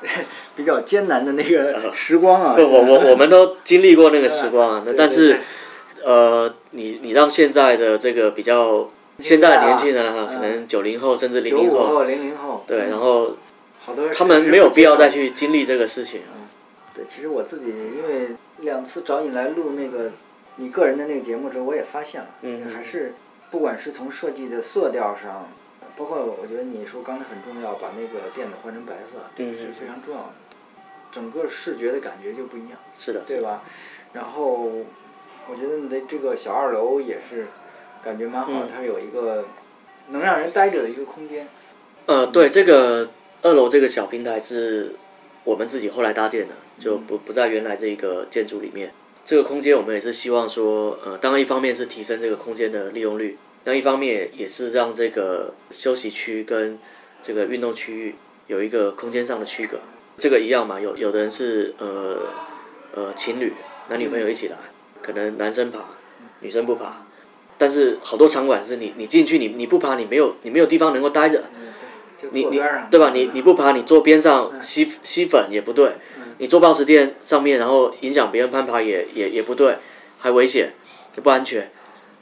[0.55, 5.39] 比较艰难的那个时光啊，不，我我我们都经历过那个时光啊，那 对但是，
[6.03, 10.35] 呃，你你让现在的这个比较现在的年轻人哈，嗯。
[10.35, 13.35] 可能九零后甚至零零后，后、零零后，对，然后
[13.79, 16.45] 好多人他们没有必要再去经历这个事情啊。
[16.93, 20.11] 对，其实我自己因为两次找你来录那个
[20.57, 23.15] 你个人的那个节目之后，我也发现了，嗯还是
[23.53, 25.47] 不管是从设计的色调上，
[25.95, 30.33] 包括我觉得你说刚才很重要，把那个垫子换成白色，这个是嗯非常重要的，
[31.11, 33.61] 整个视觉的感觉就不一样，是的，对吧？
[34.13, 34.71] 然后
[35.47, 37.45] 我觉得你的这个小二楼也是
[38.03, 39.45] 感觉蛮好，嗯它有一个
[40.07, 41.47] 能让人待着的一个空间，
[42.07, 43.11] 呃，对，这个
[43.43, 44.95] 二楼这个小平台是
[45.43, 48.91] 我们自己后来搭建的，就不不在原来这个建筑里面。
[49.25, 56.77] 这个空间我们也是希望说，呃，当然一方面是提升这个空间的利用率，但一方面也是让这个休息区跟
[57.21, 58.15] 这个运动区域
[58.47, 59.79] 有一个空间上的区隔。
[60.17, 62.27] 这个一样嘛，有有的人是呃
[62.93, 63.53] 呃情侣
[63.89, 64.57] 男女朋友一起来，
[65.01, 65.79] 可能男生爬，
[66.41, 67.05] 女生不爬。
[67.57, 71.45] 但是好多场馆是你你进去你你不爬你没有你没有地方能够待着，
[72.31, 73.11] 你你对吧？
[73.13, 79.77] 你你不爬，你坐边上嗯吸吸粉也不对嗯，你坐报时垫上面，然后影响别人攀爬也也也不对，
[80.19, 80.73] 还危险，
[81.15, 81.71] 就不安全。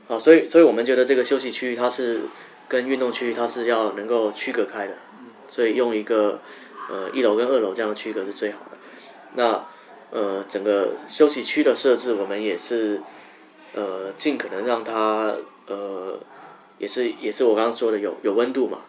[0.07, 2.21] 好，所以所以我们觉得这个休息区域它是
[2.67, 4.95] 跟运动区域它是要能够区隔开的，
[5.47, 6.39] 所以用一个
[6.87, 8.77] 呃一楼跟二楼这样的区隔是最好的。
[9.33, 9.65] 那
[10.11, 13.01] 呃整个休息区的设置，我们也是
[13.73, 16.19] 呃尽可能让它呃
[16.77, 18.81] 也是也是我刚刚说的有有温度嘛，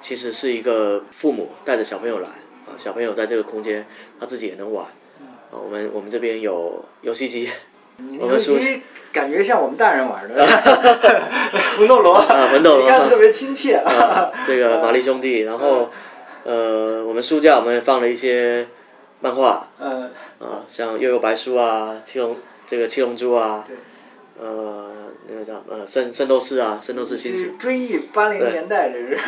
[0.00, 2.30] 其实是一个父母带着小朋友来
[2.68, 3.86] 啊，小朋友在这个空间
[4.20, 4.92] 他自己也能玩啊。
[5.50, 7.50] 我们我们这边有游戏机，
[8.20, 10.46] 我们说尤其感觉像我们大人玩的，
[11.78, 15.90] 魂斗罗啊魂斗罗你看特别亲切啊， 这个玛丽兄弟，然后
[16.44, 18.68] 呃我们书架我们也放了一些
[19.20, 22.34] 漫画嗯，啊，像《悠悠白书》啊，《七龙》
[22.66, 23.76] 这个《七龙珠》啊对，
[24.38, 24.90] 呃
[25.26, 29.18] 那个叫呃《圣圣斗士》啊，《圣斗士星矢》追忆八零年代，这是。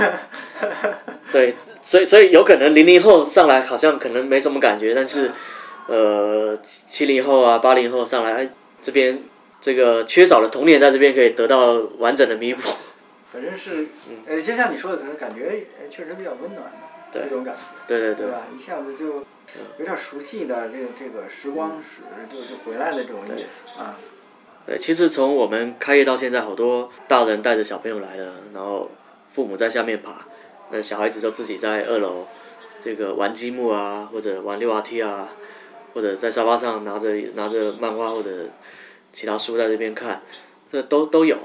[1.32, 5.30] 对，所以所以有可能零零后上来好像可能没什么感觉，但是
[5.86, 8.50] 呃七零后啊八零后上来，哎
[8.82, 9.22] 这边
[9.60, 12.62] 这个缺少的童年在这边可以得到完整的弥补。
[13.32, 13.86] 反正是，
[14.26, 16.70] 呃，就像你说的，可能感觉呃确实比较温暖的
[17.12, 18.42] 对这种感觉，对对对对吧？
[18.56, 19.24] 一下子就
[19.78, 23.96] 有点熟悉的这个这个时光史就就回来的这种意思啊。
[24.66, 28.90] 对，其实从我们开业到现在，好多大人带着小朋友来了，然后
[29.28, 30.26] 父母在下面爬，
[30.70, 32.26] 那小孩子就自己在二楼
[32.80, 35.28] 这个玩积木啊，或者玩溜滑梯啊，
[35.94, 38.48] 或者在沙发上拿着拿着漫画或者
[39.12, 40.22] 其他书在这边看，
[40.70, 41.36] 这都都有。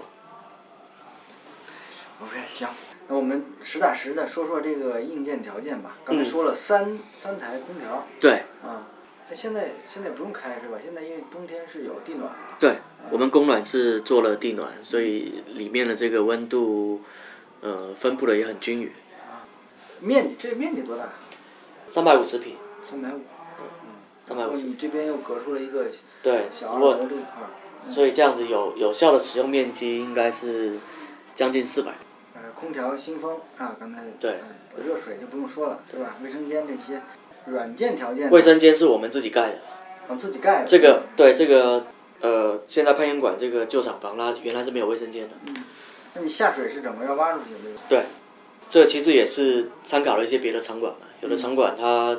[2.22, 2.70] OK，行，
[3.08, 5.98] 那我们实打实的说说这个硬件条件吧。
[6.06, 8.88] 刚才嗯说了三、三台空调对啊，
[9.30, 10.78] 那现在现在不用开是吧？
[10.82, 12.56] 现在因为冬天是有地暖的。
[12.60, 12.78] 对，
[13.12, 17.02] 我们供暖是做了地暖，所以里面的这个温度
[17.62, 18.92] 呃分布的也很均匀，
[20.06, 21.10] 面积这面积多大？
[21.88, 23.22] 三百五十平，三百五。
[24.28, 25.86] 三百五十你这边又隔出了一个
[26.24, 27.50] 对，小二楼这一块儿，
[27.92, 30.80] 所以这样子有有效的使用面积应该是
[31.36, 31.92] 将近四百。
[32.34, 34.32] 呃，空调、新风啊，刚才对
[34.76, 36.16] 呃热水就不用说了，对吧？
[36.24, 37.00] 卫生间这些
[37.46, 39.60] 软件条件，卫生间是我们自己盖的，
[40.08, 40.66] 啊自己盖的。
[40.68, 41.86] 这个对这个
[42.22, 45.36] 呃，现在攀岩馆这个旧厂房它原来是没有卫生间的，
[46.16, 47.80] 那你下水是怎么要挖出去的？
[47.88, 48.06] 对，
[48.70, 52.18] 这其实也是参考了一些别的场馆嘛，有的场馆它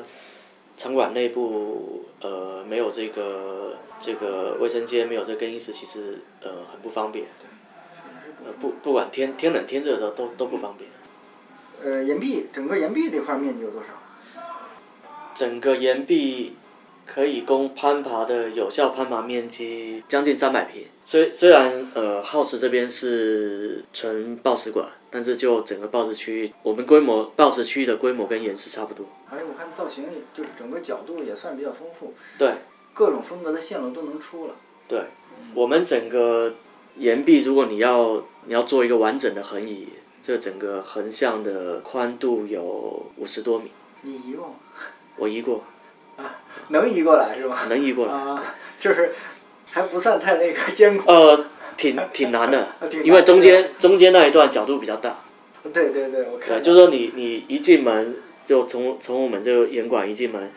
[0.77, 7.27] 场馆内部呃没有这个这个卫生间，没有这个更衣室，其实呃很不方便。
[8.45, 10.89] 呃不不管天天冷天热的时候都都不方便。
[11.83, 13.89] 呃，岩壁整个岩壁这块面积有多少？
[15.35, 16.57] 整个岩壁
[17.07, 20.83] 可以供攀爬的有效攀爬面积将近三百平。
[21.01, 29.07] 虽虽然呃，House 这边是纯抱石馆，但是就整个抱石区域，我们规模抱石区域的规模跟岩石差不多。
[29.31, 32.55] 而且我看造型也就是整个角度也算比较丰富，对
[32.92, 34.55] 各种风格的线路都能出了。
[34.88, 35.05] 对，
[35.55, 36.55] 我们整个
[36.97, 39.88] 岩壁，如果你要你要做一个完整的横移，
[40.21, 43.71] 这整个横向的宽度有五十多米，
[44.03, 44.55] 你移过吗？
[45.16, 45.64] 我移过，
[46.71, 47.57] 能移过来是吗？
[47.69, 48.13] 能移过来。
[48.13, 48.43] 啊，
[48.79, 49.15] 就是
[49.71, 51.11] 还不算太那个 艰苦。
[51.11, 52.69] 呃，挺挺难的，
[53.05, 55.19] 因为中间中间那一段角度比较大。
[55.73, 60.53] 对对对，我看对，就是说你你一进门就从从我们这个严管一进门，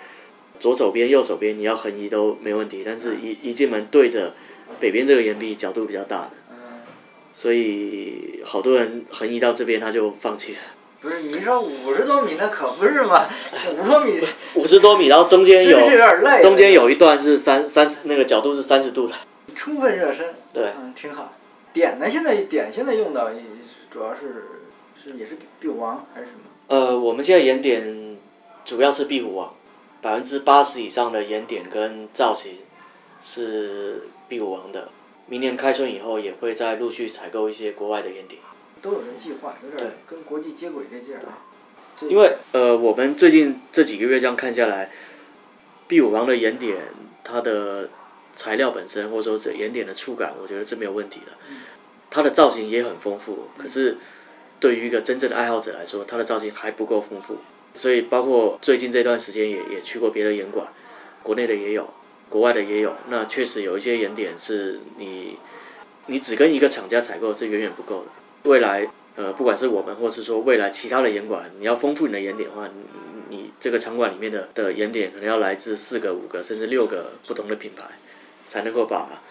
[0.60, 4.34] 左手边右手边你要横移都没问题，但是一一进门对着
[4.80, 6.30] 北边这个岩壁角度比较大
[7.34, 10.60] 所以好多人横移到这边他就放弃了。
[11.02, 13.26] 不是你说五十多米那可不是嘛，
[13.74, 14.20] 五十多米
[14.56, 19.14] 五十多米，然后中间有有中间有一段是三三十那个角度是三十度的，
[19.56, 21.34] 充分热身，对嗯，挺好。
[21.72, 22.10] 点呢？
[22.10, 23.34] 现在点现在用的
[23.92, 24.46] 主要是
[25.02, 26.40] 是也是壁虎王还是什么？
[26.68, 28.18] 呃，我们现在岩点
[28.66, 29.54] 主要是壁虎王，
[30.02, 32.54] 百分之八十以上的岩点跟造型
[33.22, 34.90] 是壁虎王的。
[35.28, 38.42] 明年开春以后也会再陆续采购一些国外的岩点，
[38.82, 41.38] 都有人计划，有点跟国际接轨这劲儿啊。
[42.00, 44.90] 这因为呃，我们最近这几个月这样看下来，
[45.88, 46.78] 壁虎王的岩点
[47.24, 47.90] 它的
[48.34, 51.34] 材料本身或者说这岩点的触感，我觉得是没有问题的。
[52.10, 53.98] 它的造型也很丰富，可是
[54.60, 57.38] 对于一个真正的爱好者来说，它的造型还不够丰富。
[57.74, 60.68] 所以包括最近这段时间也也去过别的岩馆，
[61.22, 61.94] 国内的也有，
[62.28, 62.96] 国外的也有。
[63.10, 65.38] 那确实有一些岩点是你
[66.08, 68.08] 你只跟一个厂家采购是远远不够的。
[68.50, 72.70] 未来呃，不管是我们或是说未来其他的岩馆，你要丰富你的岩点的话，
[73.30, 77.84] 你你这个场馆里面的的岩点可能要来自四个、五个甚至六个不同的品牌，
[78.48, 79.22] 才能够把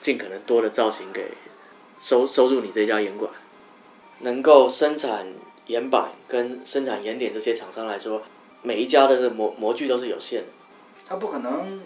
[0.00, 1.32] 尽可能多的造型给
[1.98, 3.30] 收收入你这家岩馆。
[4.20, 5.26] 能够生产
[5.66, 8.22] 岩板跟生产岩点这些厂商来说，
[8.62, 10.46] 每一家的这模模具都是有限的。
[11.06, 11.82] 他不可能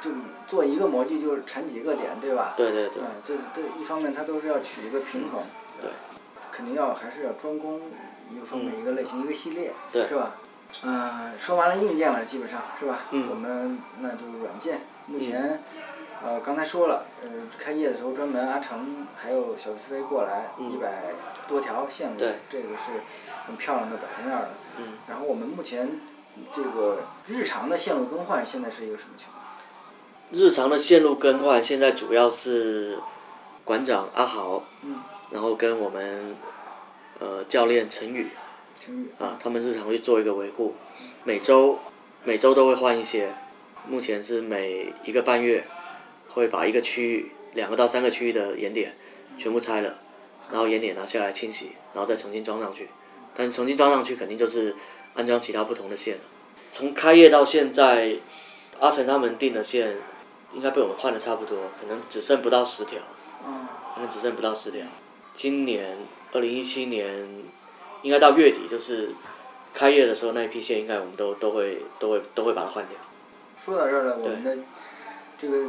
[0.00, 0.10] 就
[0.48, 2.54] 做一个模具就产几个点，对吧？
[2.56, 5.61] 对对对嗯，这这一方面他都是要取一个平衡，对，
[6.62, 7.80] 肯定要还是要专攻
[8.30, 10.36] 一个方面、一个类型、一个系列，对是吧？
[10.84, 13.00] 嗯、说完了硬件了，基本上是吧？
[13.10, 15.60] 嗯我们那就是软件，目前、
[16.22, 21.12] 呃刚才说了，呃开业的时候专门阿成还有小飞飞过来嗯一百
[21.48, 23.02] 多条线路，对这个是
[23.48, 24.50] 很漂亮的摆在那儿的。
[24.78, 25.98] 嗯，然后我们目前
[26.52, 29.42] 这个日常的线路更换现在是一个什么情况？
[30.30, 33.00] 日常的线路更换现在主要是
[33.64, 36.34] 馆长阿豪，嗯，然后跟我们
[37.22, 38.26] 呃教练陈宇
[39.20, 40.74] 啊，他们日常会做一个维护，
[41.22, 41.78] 每周
[42.24, 43.32] 每周都会换一些，
[43.88, 45.64] 目前是每一个半月
[46.28, 48.96] 会把一个区域两个到三个区域的岩点
[49.38, 50.00] 全部拆了，
[50.50, 52.88] 然后岩点拿下来清洗，然后再重新装上去，
[53.36, 54.74] 但是重新装上去肯定就是
[55.14, 56.22] 安装其他不同的线了。
[56.72, 58.16] 从开业到现在，
[58.80, 59.96] 阿成他们定的线
[60.54, 62.98] 应该被我们换的差不多，可能只剩不到十条。
[63.46, 64.80] 嗯，可能只剩不到十条。
[65.34, 65.96] 今年
[66.32, 67.28] 二零一七年
[68.02, 69.10] 应该到月底，就是
[69.74, 72.96] 开业的时候那一批线，应该我们都都会都会都会把它换掉。
[73.62, 74.56] 说到这儿了，我们的
[75.38, 75.66] 这个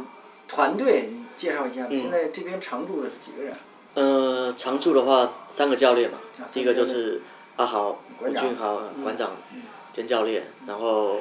[0.48, 3.54] 团队，你介绍一下现在这边常驻的是几个人？
[3.94, 7.20] 呃，常驻的话三个教练嘛啊，第一个就是
[7.56, 9.04] 阿豪、吴俊豪嗯。
[9.04, 9.62] 馆长嗯
[9.92, 11.20] 兼教练，然后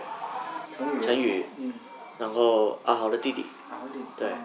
[0.99, 1.45] 陈宇，
[2.17, 3.45] 然后阿豪的弟弟。
[4.17, 4.29] 对。
[4.29, 4.37] 哦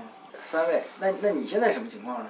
[0.45, 2.27] 三位，那那你现在什么情况呢？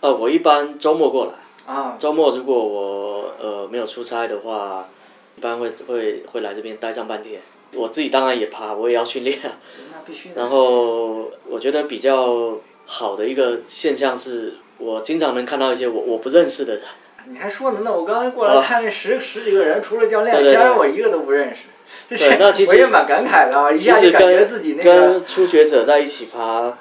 [0.00, 1.32] 呃，我一般周末过来，
[1.66, 4.88] 啊，周末如果我呃没有出差的话，
[5.36, 7.40] 一般会会会来这边待上半天。
[7.74, 9.56] 我自己当然也爬，我也要训练啊。
[9.92, 10.30] 那必须。
[10.34, 16.82] 然后我觉得比较好的一个现象是，我经常能看到一些我我不认识的人。
[17.26, 17.80] 你还说呢？
[17.84, 21.62] 那我刚才过来看十十几个人，除了教练，对对对其他人我一个都不认识。
[22.08, 26.76] 对那其实我也蛮感慨的啊，一下就感觉自己那个跟初学者在一起爬，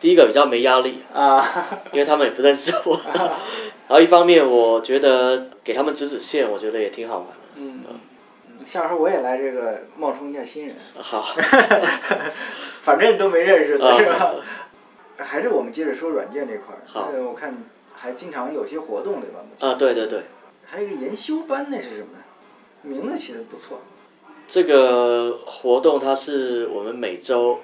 [0.00, 2.98] 第一个比较没压力，啊，因为他们也不认识我。
[3.92, 7.34] 然后一方面，我觉得给他们指指线，我觉得也挺好玩的。
[7.56, 7.84] 嗯，
[8.64, 11.22] 下回我也来这个冒充一下新人，好，
[12.80, 14.34] 反正都没认识的啊是吧？
[15.18, 16.80] 还是我们接着说软件这块儿。
[16.86, 17.54] 好呃，我看
[17.92, 19.40] 还经常有些活动对吧？
[19.60, 20.22] 啊，对对对，
[20.64, 22.16] 还有一个研修班，那是什么？
[22.80, 23.82] 名字起的不错。
[24.48, 27.60] 这个活动它是我们每周，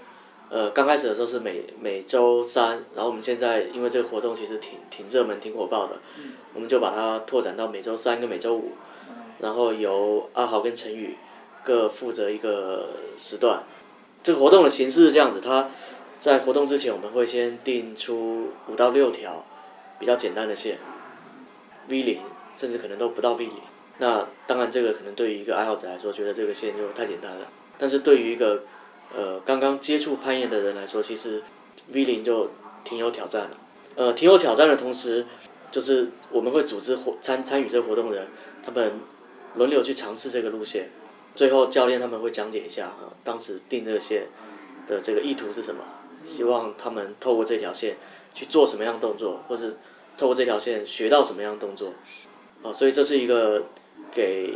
[0.50, 8.72] 呃，刚开始的时候是每每周三，然后我们现在因为这个活动其实挺挺热门、挺火爆的，嗯我们就把它拓展到每周三跟每周五，
[9.08, 11.16] 嗯然后由阿豪跟陈宇
[11.62, 13.62] 各负责一个时段。
[14.22, 15.70] 这个活动的形式是这样子，它
[16.18, 19.44] 在活动之前我们会先定出五到六条
[19.98, 20.78] 比较简单的线
[21.88, 22.20] ，V 零
[22.54, 23.56] 甚至可能都不到 V 零。
[23.98, 27.46] 那当然，这个可能对于一个爱好者来说，觉得这个线就太简单了。
[27.78, 28.62] 但是对于一个
[29.14, 31.42] 呃刚刚接触攀岩的人来说，其实
[31.92, 32.50] V 零就
[32.84, 33.58] 挺有挑战了。
[33.96, 35.26] 呃，挺有挑战的同时，
[35.72, 38.28] 就是我们会组织活参参与这个活动的人，
[38.62, 39.00] 他们
[39.56, 40.90] 轮流去尝试这个路线，
[41.34, 44.28] 最后教练他们会讲解一下啊，当时定这个线
[44.86, 45.82] 的这个意图是什么，
[46.24, 47.96] 希望他们透过这条线
[48.34, 49.78] 去做什么样动作，或是
[50.16, 51.92] 透过这条线学到什么样动作，
[52.62, 53.64] 啊，所以这是一个
[54.12, 54.54] 给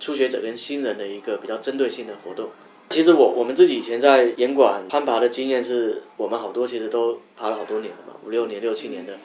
[0.00, 2.50] 初学者跟新人的一个比较针对性的活动。
[2.92, 9.18] 其实我我们自己以前在岩馆攀爬的经验是，我们好多其实都爬了好多年了嘛，五六年、六七年的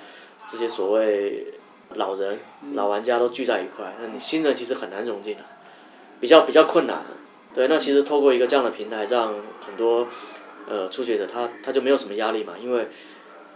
[0.50, 1.54] 这些所谓
[1.96, 2.40] 老人、
[2.74, 5.44] 老玩家都聚在一块，那你新人其实很难融进来，
[6.22, 7.06] 比较比较困难。
[7.54, 10.08] 对，那其实透过一个这样的平台，让很多
[10.68, 12.88] 呃初学者他他就没有什么压力嘛，因为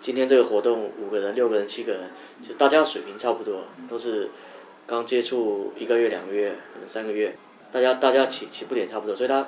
[0.01, 4.29] 今天这个活动五个人、六个人、七个人，其实大家水平差不多，都是
[4.87, 7.37] 刚接触一个月、两个月、可能三个月，
[7.71, 9.47] 大家大家起起步点差不多，所以他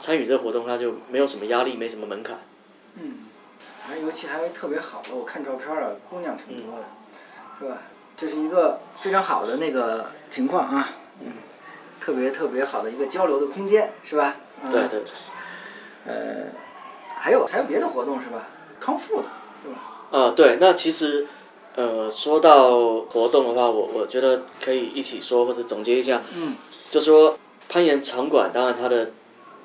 [0.00, 2.40] 参与这个活动他就没有什么压力，没什么门槛。
[2.96, 3.18] 嗯，
[3.86, 6.84] 还尤其还特别好的，我看照片了，姑娘挺多的，
[7.60, 7.82] 是吧？
[8.16, 10.88] 这是一个非常好的那个情况啊，
[11.20, 11.32] 嗯，
[12.00, 14.36] 特别特别好的一个交流的空间，是吧？
[14.64, 15.02] 嗯对对。
[16.06, 16.46] 呃，
[17.18, 18.48] 还有还有别的活动是吧？
[18.80, 19.28] 康复的，
[19.62, 19.76] 是吧？
[20.10, 21.26] 呃，对，那其实，
[21.76, 26.56] 呃，说到活动的话，我我觉得可以一起说或者总结一下，嗯，
[26.90, 27.38] 就说
[27.68, 29.12] 攀岩场馆，当然它的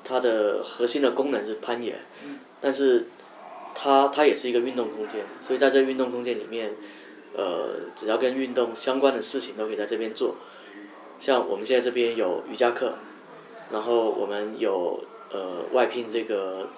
[0.06, 2.38] 它的核心的功能是攀岩，嗯。
[2.60, 3.06] 但是
[3.74, 6.74] 它它也是一个运动空间，所以在这运动空间里面，
[7.34, 10.36] 呃，只要跟运动相关的事情都可以在这边做，
[11.18, 12.94] 像我们现在这边有瑜伽课，
[13.70, 16.70] 然后我们有呃外聘这个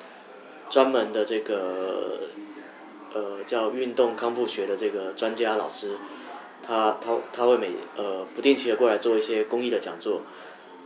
[0.68, 2.22] 专门的这个
[3.14, 5.96] 呃叫运动康复学的这个专家老师，
[6.66, 10.22] 他他他会每呃不定期的过来做一些公益的讲座，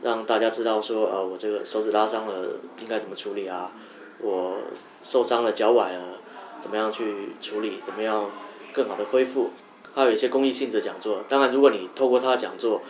[0.02, 3.72] 让大家知道说呃我这个手指拉伤了应该怎么处理啊，
[4.20, 4.58] 我
[5.02, 6.18] 受伤了脚崴了
[6.60, 8.30] 怎么样去处理，怎么样
[8.72, 9.50] 更好的恢复，
[9.94, 11.24] 还有一些公益性质讲座。
[11.28, 12.82] 当然，如果你透过他的讲座，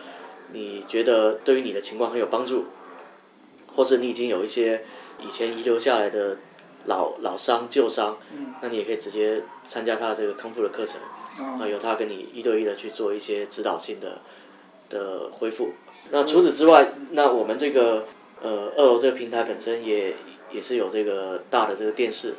[0.51, 2.65] 你觉得对于你的情况很有帮助，
[3.75, 4.85] 或是你已经有一些
[5.19, 6.37] 以前遗留下来的
[6.85, 11.01] 老老伤旧伤，嗯那你也可以直接参加他的这个康复的课程，
[11.43, 14.21] 啊，哦由他跟你一对一的去做一些指导性的
[14.89, 15.73] 的恢复。
[16.11, 18.05] 那除此之外，那我们这个
[18.41, 20.15] 呃二楼这个平台本身也
[20.51, 22.35] 也是有这个大的这个电视，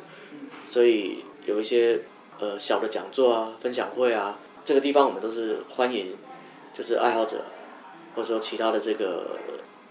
[0.63, 2.01] 所以有一些
[2.39, 6.15] 呃小的讲座啊、分享会啊，这个地方我们都是欢迎，
[6.73, 7.43] 就是爱好者
[8.15, 9.39] 或者说其他的这个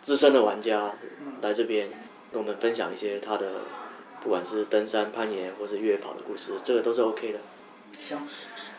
[0.01, 0.95] 资深的玩家
[1.43, 1.91] 来这边
[2.33, 3.63] 跟我们分享一些他的
[4.23, 7.41] 不管是登山、攀岩或是越野跑的故事，这个都是 OK 的。
[8.03, 8.27] 行，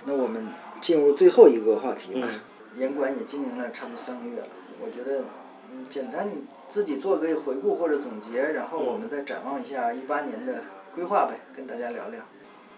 [0.06, 0.48] 那我们
[0.82, 2.28] 进入最后一个话题吧。
[2.32, 2.40] 嗯
[2.78, 4.48] 严管也经营了差不多三个月了，
[4.80, 5.24] 我觉得，
[5.72, 10.64] 嗯，简单你自己做个回顾或者总结，然后我们再展望一下一八年的
[10.94, 12.22] 规划呗，跟大家聊聊。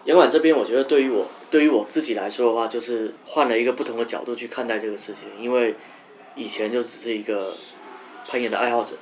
[0.04, 5.74] 严管这边，我觉得对于我对于我自己来说的话，就是换了一个不同的角度去看待这个事情，因为
[6.36, 7.54] 以前就只是一个
[8.26, 8.96] 攀岩的爱好者，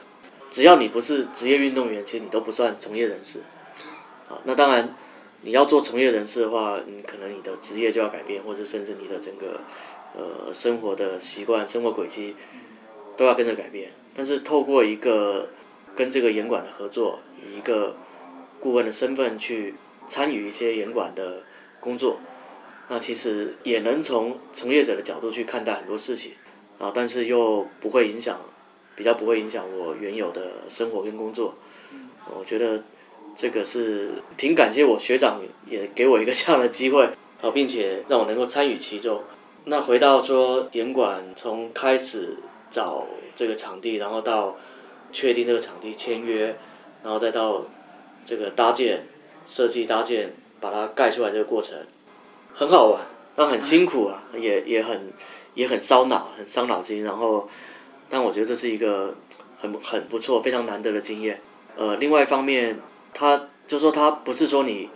[0.51, 3.40] 只要你不是职业运动员，其实你都不算从业人士。
[4.28, 4.97] 啊，那当然
[5.42, 9.61] 你要做从业人士的话，你可能你的职业就要改变，或者甚至你的整个
[10.16, 12.34] 呃生活的习惯、生活轨迹
[13.16, 13.90] 都要跟着改变。
[14.14, 15.50] 但是透过一个
[15.94, 17.96] 跟这个严管的合作，以一个
[18.60, 19.74] 顾问的身份去
[20.06, 21.42] 参与一些严管的
[21.80, 22.18] 工作，
[22.88, 26.32] 那其实也能从从业者的角度去看待很多事情
[26.78, 28.40] 啊，但是又不会影响，
[28.94, 31.56] 比较不会影响我原有的生活跟工作。
[32.38, 32.82] 我觉得
[33.34, 37.04] 这个是挺感谢我学长也给我一个这样的机会
[37.42, 39.22] 啊，并且让我能够参与其中。
[39.64, 42.36] 那回到说严管从开始
[42.70, 44.56] 找这个场地，然后到
[45.12, 46.56] 确定这个场地签约，
[47.02, 47.64] 然后再到
[48.24, 49.06] 这个搭建、
[49.46, 51.86] 设计、搭建，把它盖出来这个过程，
[52.52, 55.12] 很好玩，但很辛苦啊，也也很
[55.54, 57.04] 也很烧脑，很伤脑筋。
[57.04, 57.48] 然后，
[58.08, 59.14] 但我觉得这是一个
[59.58, 61.40] 很很不错、非常难得的经验。
[61.76, 62.80] 呃，另外一方面，
[63.14, 64.90] 他就说他不是说你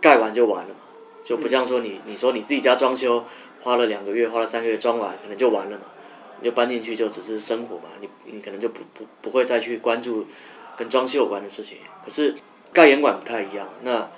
[0.00, 0.80] 盖完就完了嘛，
[1.24, 3.24] 就不像说你你说你自己家装修
[3.62, 5.84] 花了两个月、花了三个月装完，可能就完了嘛，
[6.40, 10.26] 你就搬进去就只是生活嘛，你你可能就不不不会再去关注
[10.76, 11.78] 跟装修有关的事情。
[12.04, 12.34] 可是
[12.72, 14.10] 盖严管不太一样，那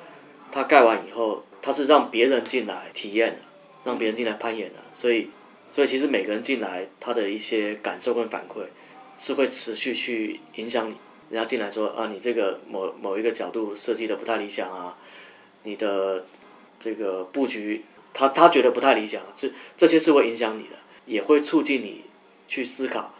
[0.50, 3.42] 他盖完以后，他是让别人进来体验的，
[3.84, 5.30] 让别人进来攀岩的，所以
[5.66, 8.66] 所以其实每个人进来，他的一些感受跟反馈
[9.16, 10.96] 是会持续去影响你。
[11.30, 14.98] 人家进来说啊，你这个某某一个角度设计的不太理想啊，
[15.62, 16.26] 你的
[16.78, 22.04] 这个布局，他他觉得不太理想，这这些是会影响你的，也会促进你
[22.52, 23.14] 去思考。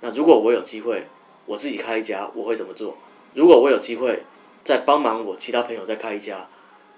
[0.00, 1.08] 那如果我有机会，
[1.44, 2.96] 我自己开一家，我会怎么做？
[3.34, 4.22] 如果我有机会
[4.62, 6.48] 再帮忙我其他朋友再开一家，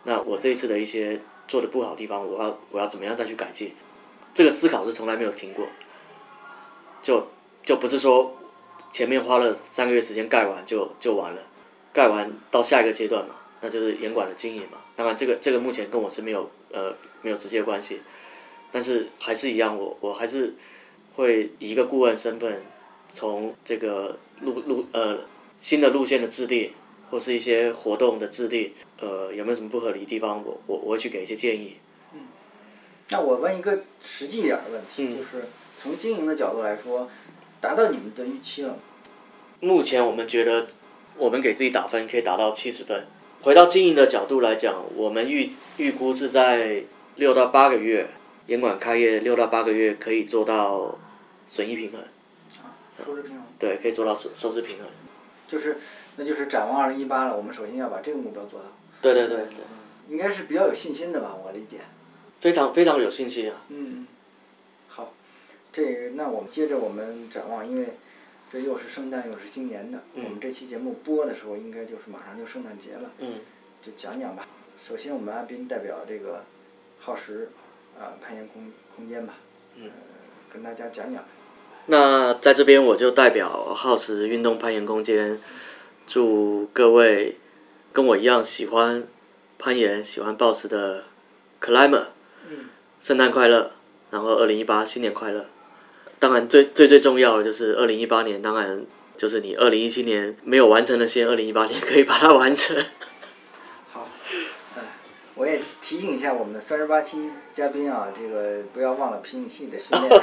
[0.04, 3.74] 那我这一次的一些做的不好的地方，我要我要怎么样再去改进？
[4.34, 5.66] 这个思考是从来没有停过，
[7.00, 7.28] 就
[7.64, 8.34] 就不是说。
[8.92, 11.42] 前面花了三个月时间盖完就就完了，
[11.92, 14.78] 盖完到下一个阶段嘛，那就是严管的经营嘛。
[14.94, 18.00] 当然这个这个目前跟我是没有呃没有直接关系，
[18.70, 20.54] 但是还是一样，我我还是
[21.18, 22.62] 会以一个顾问身份，
[23.08, 25.18] 从这个路路呃
[25.58, 26.70] 新的路线的制定
[27.10, 31.78] 或是一些活动的制定，呃有没有什么不合理的地方，我我我会去给一些建议。
[32.14, 32.20] 嗯，
[33.08, 35.48] 那我问一个实际一点的问题，就是
[35.82, 37.10] 从经营的角度来说。
[37.60, 38.78] 达到你们的预期了。
[39.58, 40.68] 目前我们觉得，
[41.16, 43.04] 我们给自己打分可以达到七十分。
[43.42, 46.84] 回到经营的角度来讲，我们预预估是在
[47.16, 48.10] 六到八个月，
[48.46, 50.96] 严管开业六到八个月可以做到
[51.48, 52.00] 损益平衡。
[52.00, 53.42] 啊收支平衡。
[53.58, 54.86] 对，可以做到收收支平衡。
[55.48, 55.78] 就是，
[56.16, 57.36] 那就是展望二零一八了。
[57.36, 58.66] 我们首先要把这个目标做到。
[59.00, 59.64] 对对对对。
[60.08, 61.34] 应该是比较有信心的吧？
[61.34, 61.78] 我理解。
[62.40, 63.62] 非常非常有信心啊。
[63.68, 64.06] 嗯。
[64.88, 65.12] 好
[65.72, 67.94] 这那我们接着我们展望，因为
[68.50, 73.34] 这又是圣诞又是新年的，我们这期节目播的时候应该就是马上就圣诞节了，嗯
[73.80, 74.46] 就讲讲吧。
[74.84, 76.42] 首先我们阿斌代表这个
[76.98, 77.50] 耗时
[77.98, 79.34] 啊攀岩空空间吧，
[79.76, 79.90] 嗯
[80.52, 81.24] 跟大家讲讲。
[81.90, 85.40] 那在这边我就代表耗时运动攀岩空间，
[86.06, 87.38] 祝各位
[87.94, 89.08] 跟我一样喜欢
[89.58, 91.04] 攀岩、喜欢 BOSS 的
[91.62, 92.08] climber，
[93.00, 93.72] 圣诞快乐，
[94.10, 95.46] 然后二零一八新年快乐。
[96.18, 98.84] 当然，最最最重要的就是二零一八年，当然
[99.16, 102.76] 就是你二零一七年没有完成的，先二零一八年可以把它完成。
[103.92, 104.06] 好，
[104.76, 104.82] 嗯，
[105.36, 110.20] 我也提醒一下我们的三十八期嘉宾啊，这个不要忘了皮影戏的训练，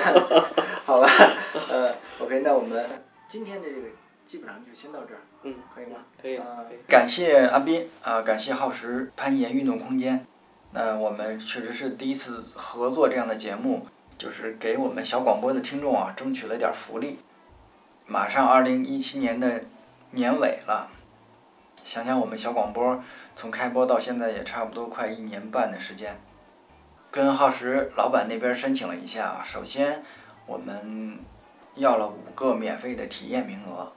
[0.86, 1.10] 好吧？
[1.72, 2.86] 呃，OK，那我们
[3.28, 3.88] 今天的这个
[4.28, 6.02] 基本上就先到这儿，嗯，可以吗？
[6.22, 6.40] 可以。
[6.88, 10.24] 感谢阿斌啊，感谢耗时攀岩运动空间。
[10.72, 13.88] 那我们确实是第一次合作这样的节目。
[14.20, 17.18] 就是给我们小广播的听众啊，争取了点福利。
[18.06, 19.64] 马上二零一七年的
[20.12, 20.92] 年尾了，
[21.86, 23.00] 想想我们小广播
[23.36, 26.20] 从开播到现在也差不多快一年半的时间，
[27.12, 29.40] 跟耗时老板那边申请了一下。
[29.46, 30.04] 首先，
[30.48, 31.20] 我们
[31.76, 33.94] 要了五个免费的体验名额。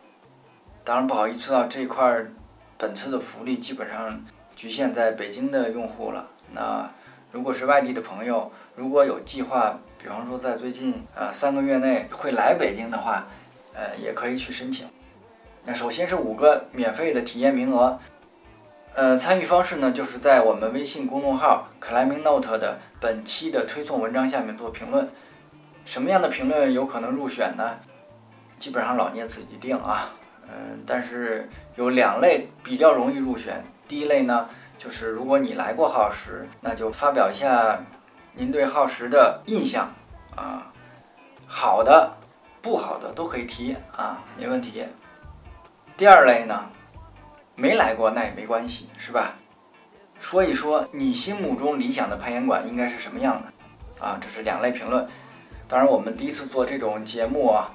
[0.85, 2.31] 当然不好意思啊，这块儿
[2.77, 4.23] 本次的福利基本上
[4.55, 6.29] 局限在北京的用户了。
[6.53, 6.91] 那
[7.33, 13.27] 如果是外地的朋友，如果有计划，比方说在最近呃三个月内会来北京的话，
[13.73, 14.87] 呃也可以去申请。
[15.69, 17.99] 那首先是五个免费的体验名额，
[18.95, 25.07] 呃参与方式呢就是在我们微信公众号 Climbing Note 的本期的推送文章下面做评论。
[25.85, 27.79] 什么样的评论有可能入选呢？
[28.59, 30.15] 基本上老聂自己定啊，
[30.45, 31.47] 嗯，但是
[31.77, 33.63] 有两类比较容易入选。
[33.87, 34.49] 第一类呢。
[34.79, 37.81] 就是如果你来过耗时，那就发表一下
[38.35, 39.93] 您对耗时的印象
[40.37, 40.71] 啊，
[41.49, 42.13] 好的、
[42.63, 44.85] 不好的都可以提啊，没问题。
[45.99, 46.71] 第二类呢，
[47.57, 49.35] 没来过那也没关系，是吧？
[50.21, 54.17] 说一说你心目中理想的攀岩馆应该是什么样的啊？
[54.21, 55.05] 这是两类评论。
[55.67, 57.75] 当然，我们第一次做这种节目啊，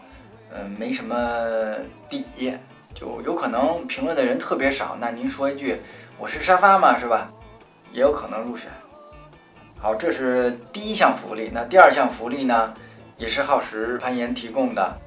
[0.56, 1.76] 嗯，没什么
[2.08, 2.24] 底，
[2.96, 4.96] 就有可能评论的人特别少。
[5.02, 5.82] 那您说一句
[6.18, 7.30] “我是沙发嘛”，是吧？
[7.92, 8.72] 也有可能入选。
[9.82, 11.52] 好，这是第一项福利。
[11.54, 12.74] 那第二项福利呢，
[13.18, 14.98] 也是耗时攀岩提供的，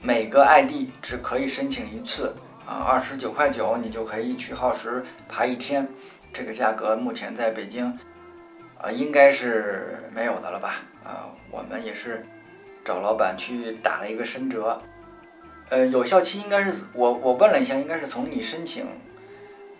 [0.00, 2.32] 每个 ID 只可以申请一次
[2.70, 5.88] 啊，二十九块九你就可以去耗时爬一天。
[6.32, 7.98] 这个价格目前在北京，
[8.78, 10.76] 啊，应该是没有的了吧？
[11.04, 12.24] 啊，我们也是
[12.84, 14.80] 找老板去打了一个深折。
[15.68, 18.86] 呃，有效期应该是我我问了一下，应该是从你申请，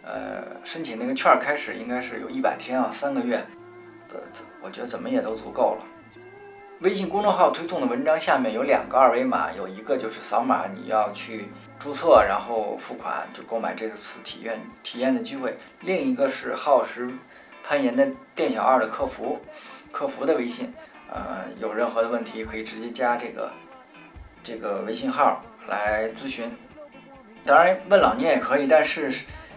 [0.04, 3.40] 呃，申请那个券开始，应该是有一百天啊，三个月。
[4.60, 5.84] 我觉得怎么也都足够了。
[6.80, 15.50] 微信公众号推送的文章下面有两个二维码，有一个就是扫码你要去注册，然后付款就购买这次体验体验的机会；
[15.80, 17.10] 另一个是耗时
[17.62, 19.38] 攀岩的店小二的客服，
[19.92, 20.72] 客服的微信，
[21.12, 23.50] 呃，有任何的问题可以直接加这个
[24.42, 26.50] 这个微信号来咨询。
[27.44, 29.12] 当然问老聂也可以，但是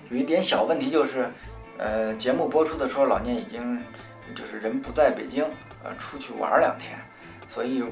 [0.10, 1.30] 有一点小问题就是，
[1.78, 3.82] 呃，节目播出的时候老聂已经。
[4.34, 5.44] 就是人不在北京，
[5.84, 6.98] 呃，出去玩两天，
[7.54, 7.84] 所以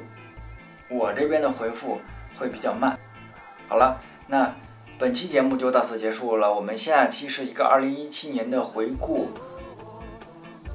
[0.90, 2.00] 我这边的回复
[2.40, 2.98] 会比较慢。
[3.68, 4.52] 好了，那
[4.98, 6.52] 本期节目就到此结束了。
[6.52, 9.30] 我们下期是一个二零一七年的回顾，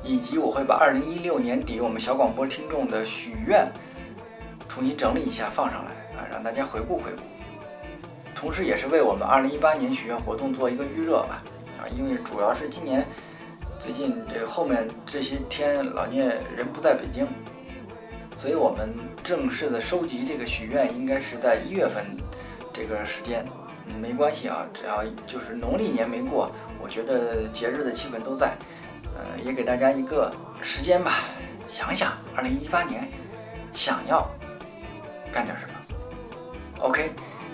[0.05, 3.67] 以及我会把二零一六年底我们小广播听众的许愿
[4.69, 7.23] 重新整理一下放上来啊，让大家回顾回顾。
[8.35, 11.43] 同时，也是为我们二零一八年许愿活动做一个预热吧
[11.81, 13.05] 啊，因为主要是今年。
[13.79, 16.25] 最近这后面这些天，老聂
[16.57, 17.25] 人不在北京，
[18.39, 22.05] 所以我们正式的收集这个许愿应该是在一月份
[22.73, 23.45] 这个时间。
[24.01, 26.51] 没关系啊，只要就是农历年没过，
[26.83, 28.53] 我觉得节日的气氛都在。
[29.15, 30.31] 呃，也给大家一个
[30.61, 31.21] 时间吧，
[31.67, 33.09] 想想二零一八年
[33.73, 34.29] 想要
[35.33, 35.73] 干点什么。
[36.81, 37.13] OK，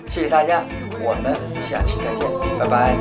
[0.09, 0.64] 谢谢大家，
[1.01, 2.26] 我们下期再见，
[2.59, 2.97] 拜拜。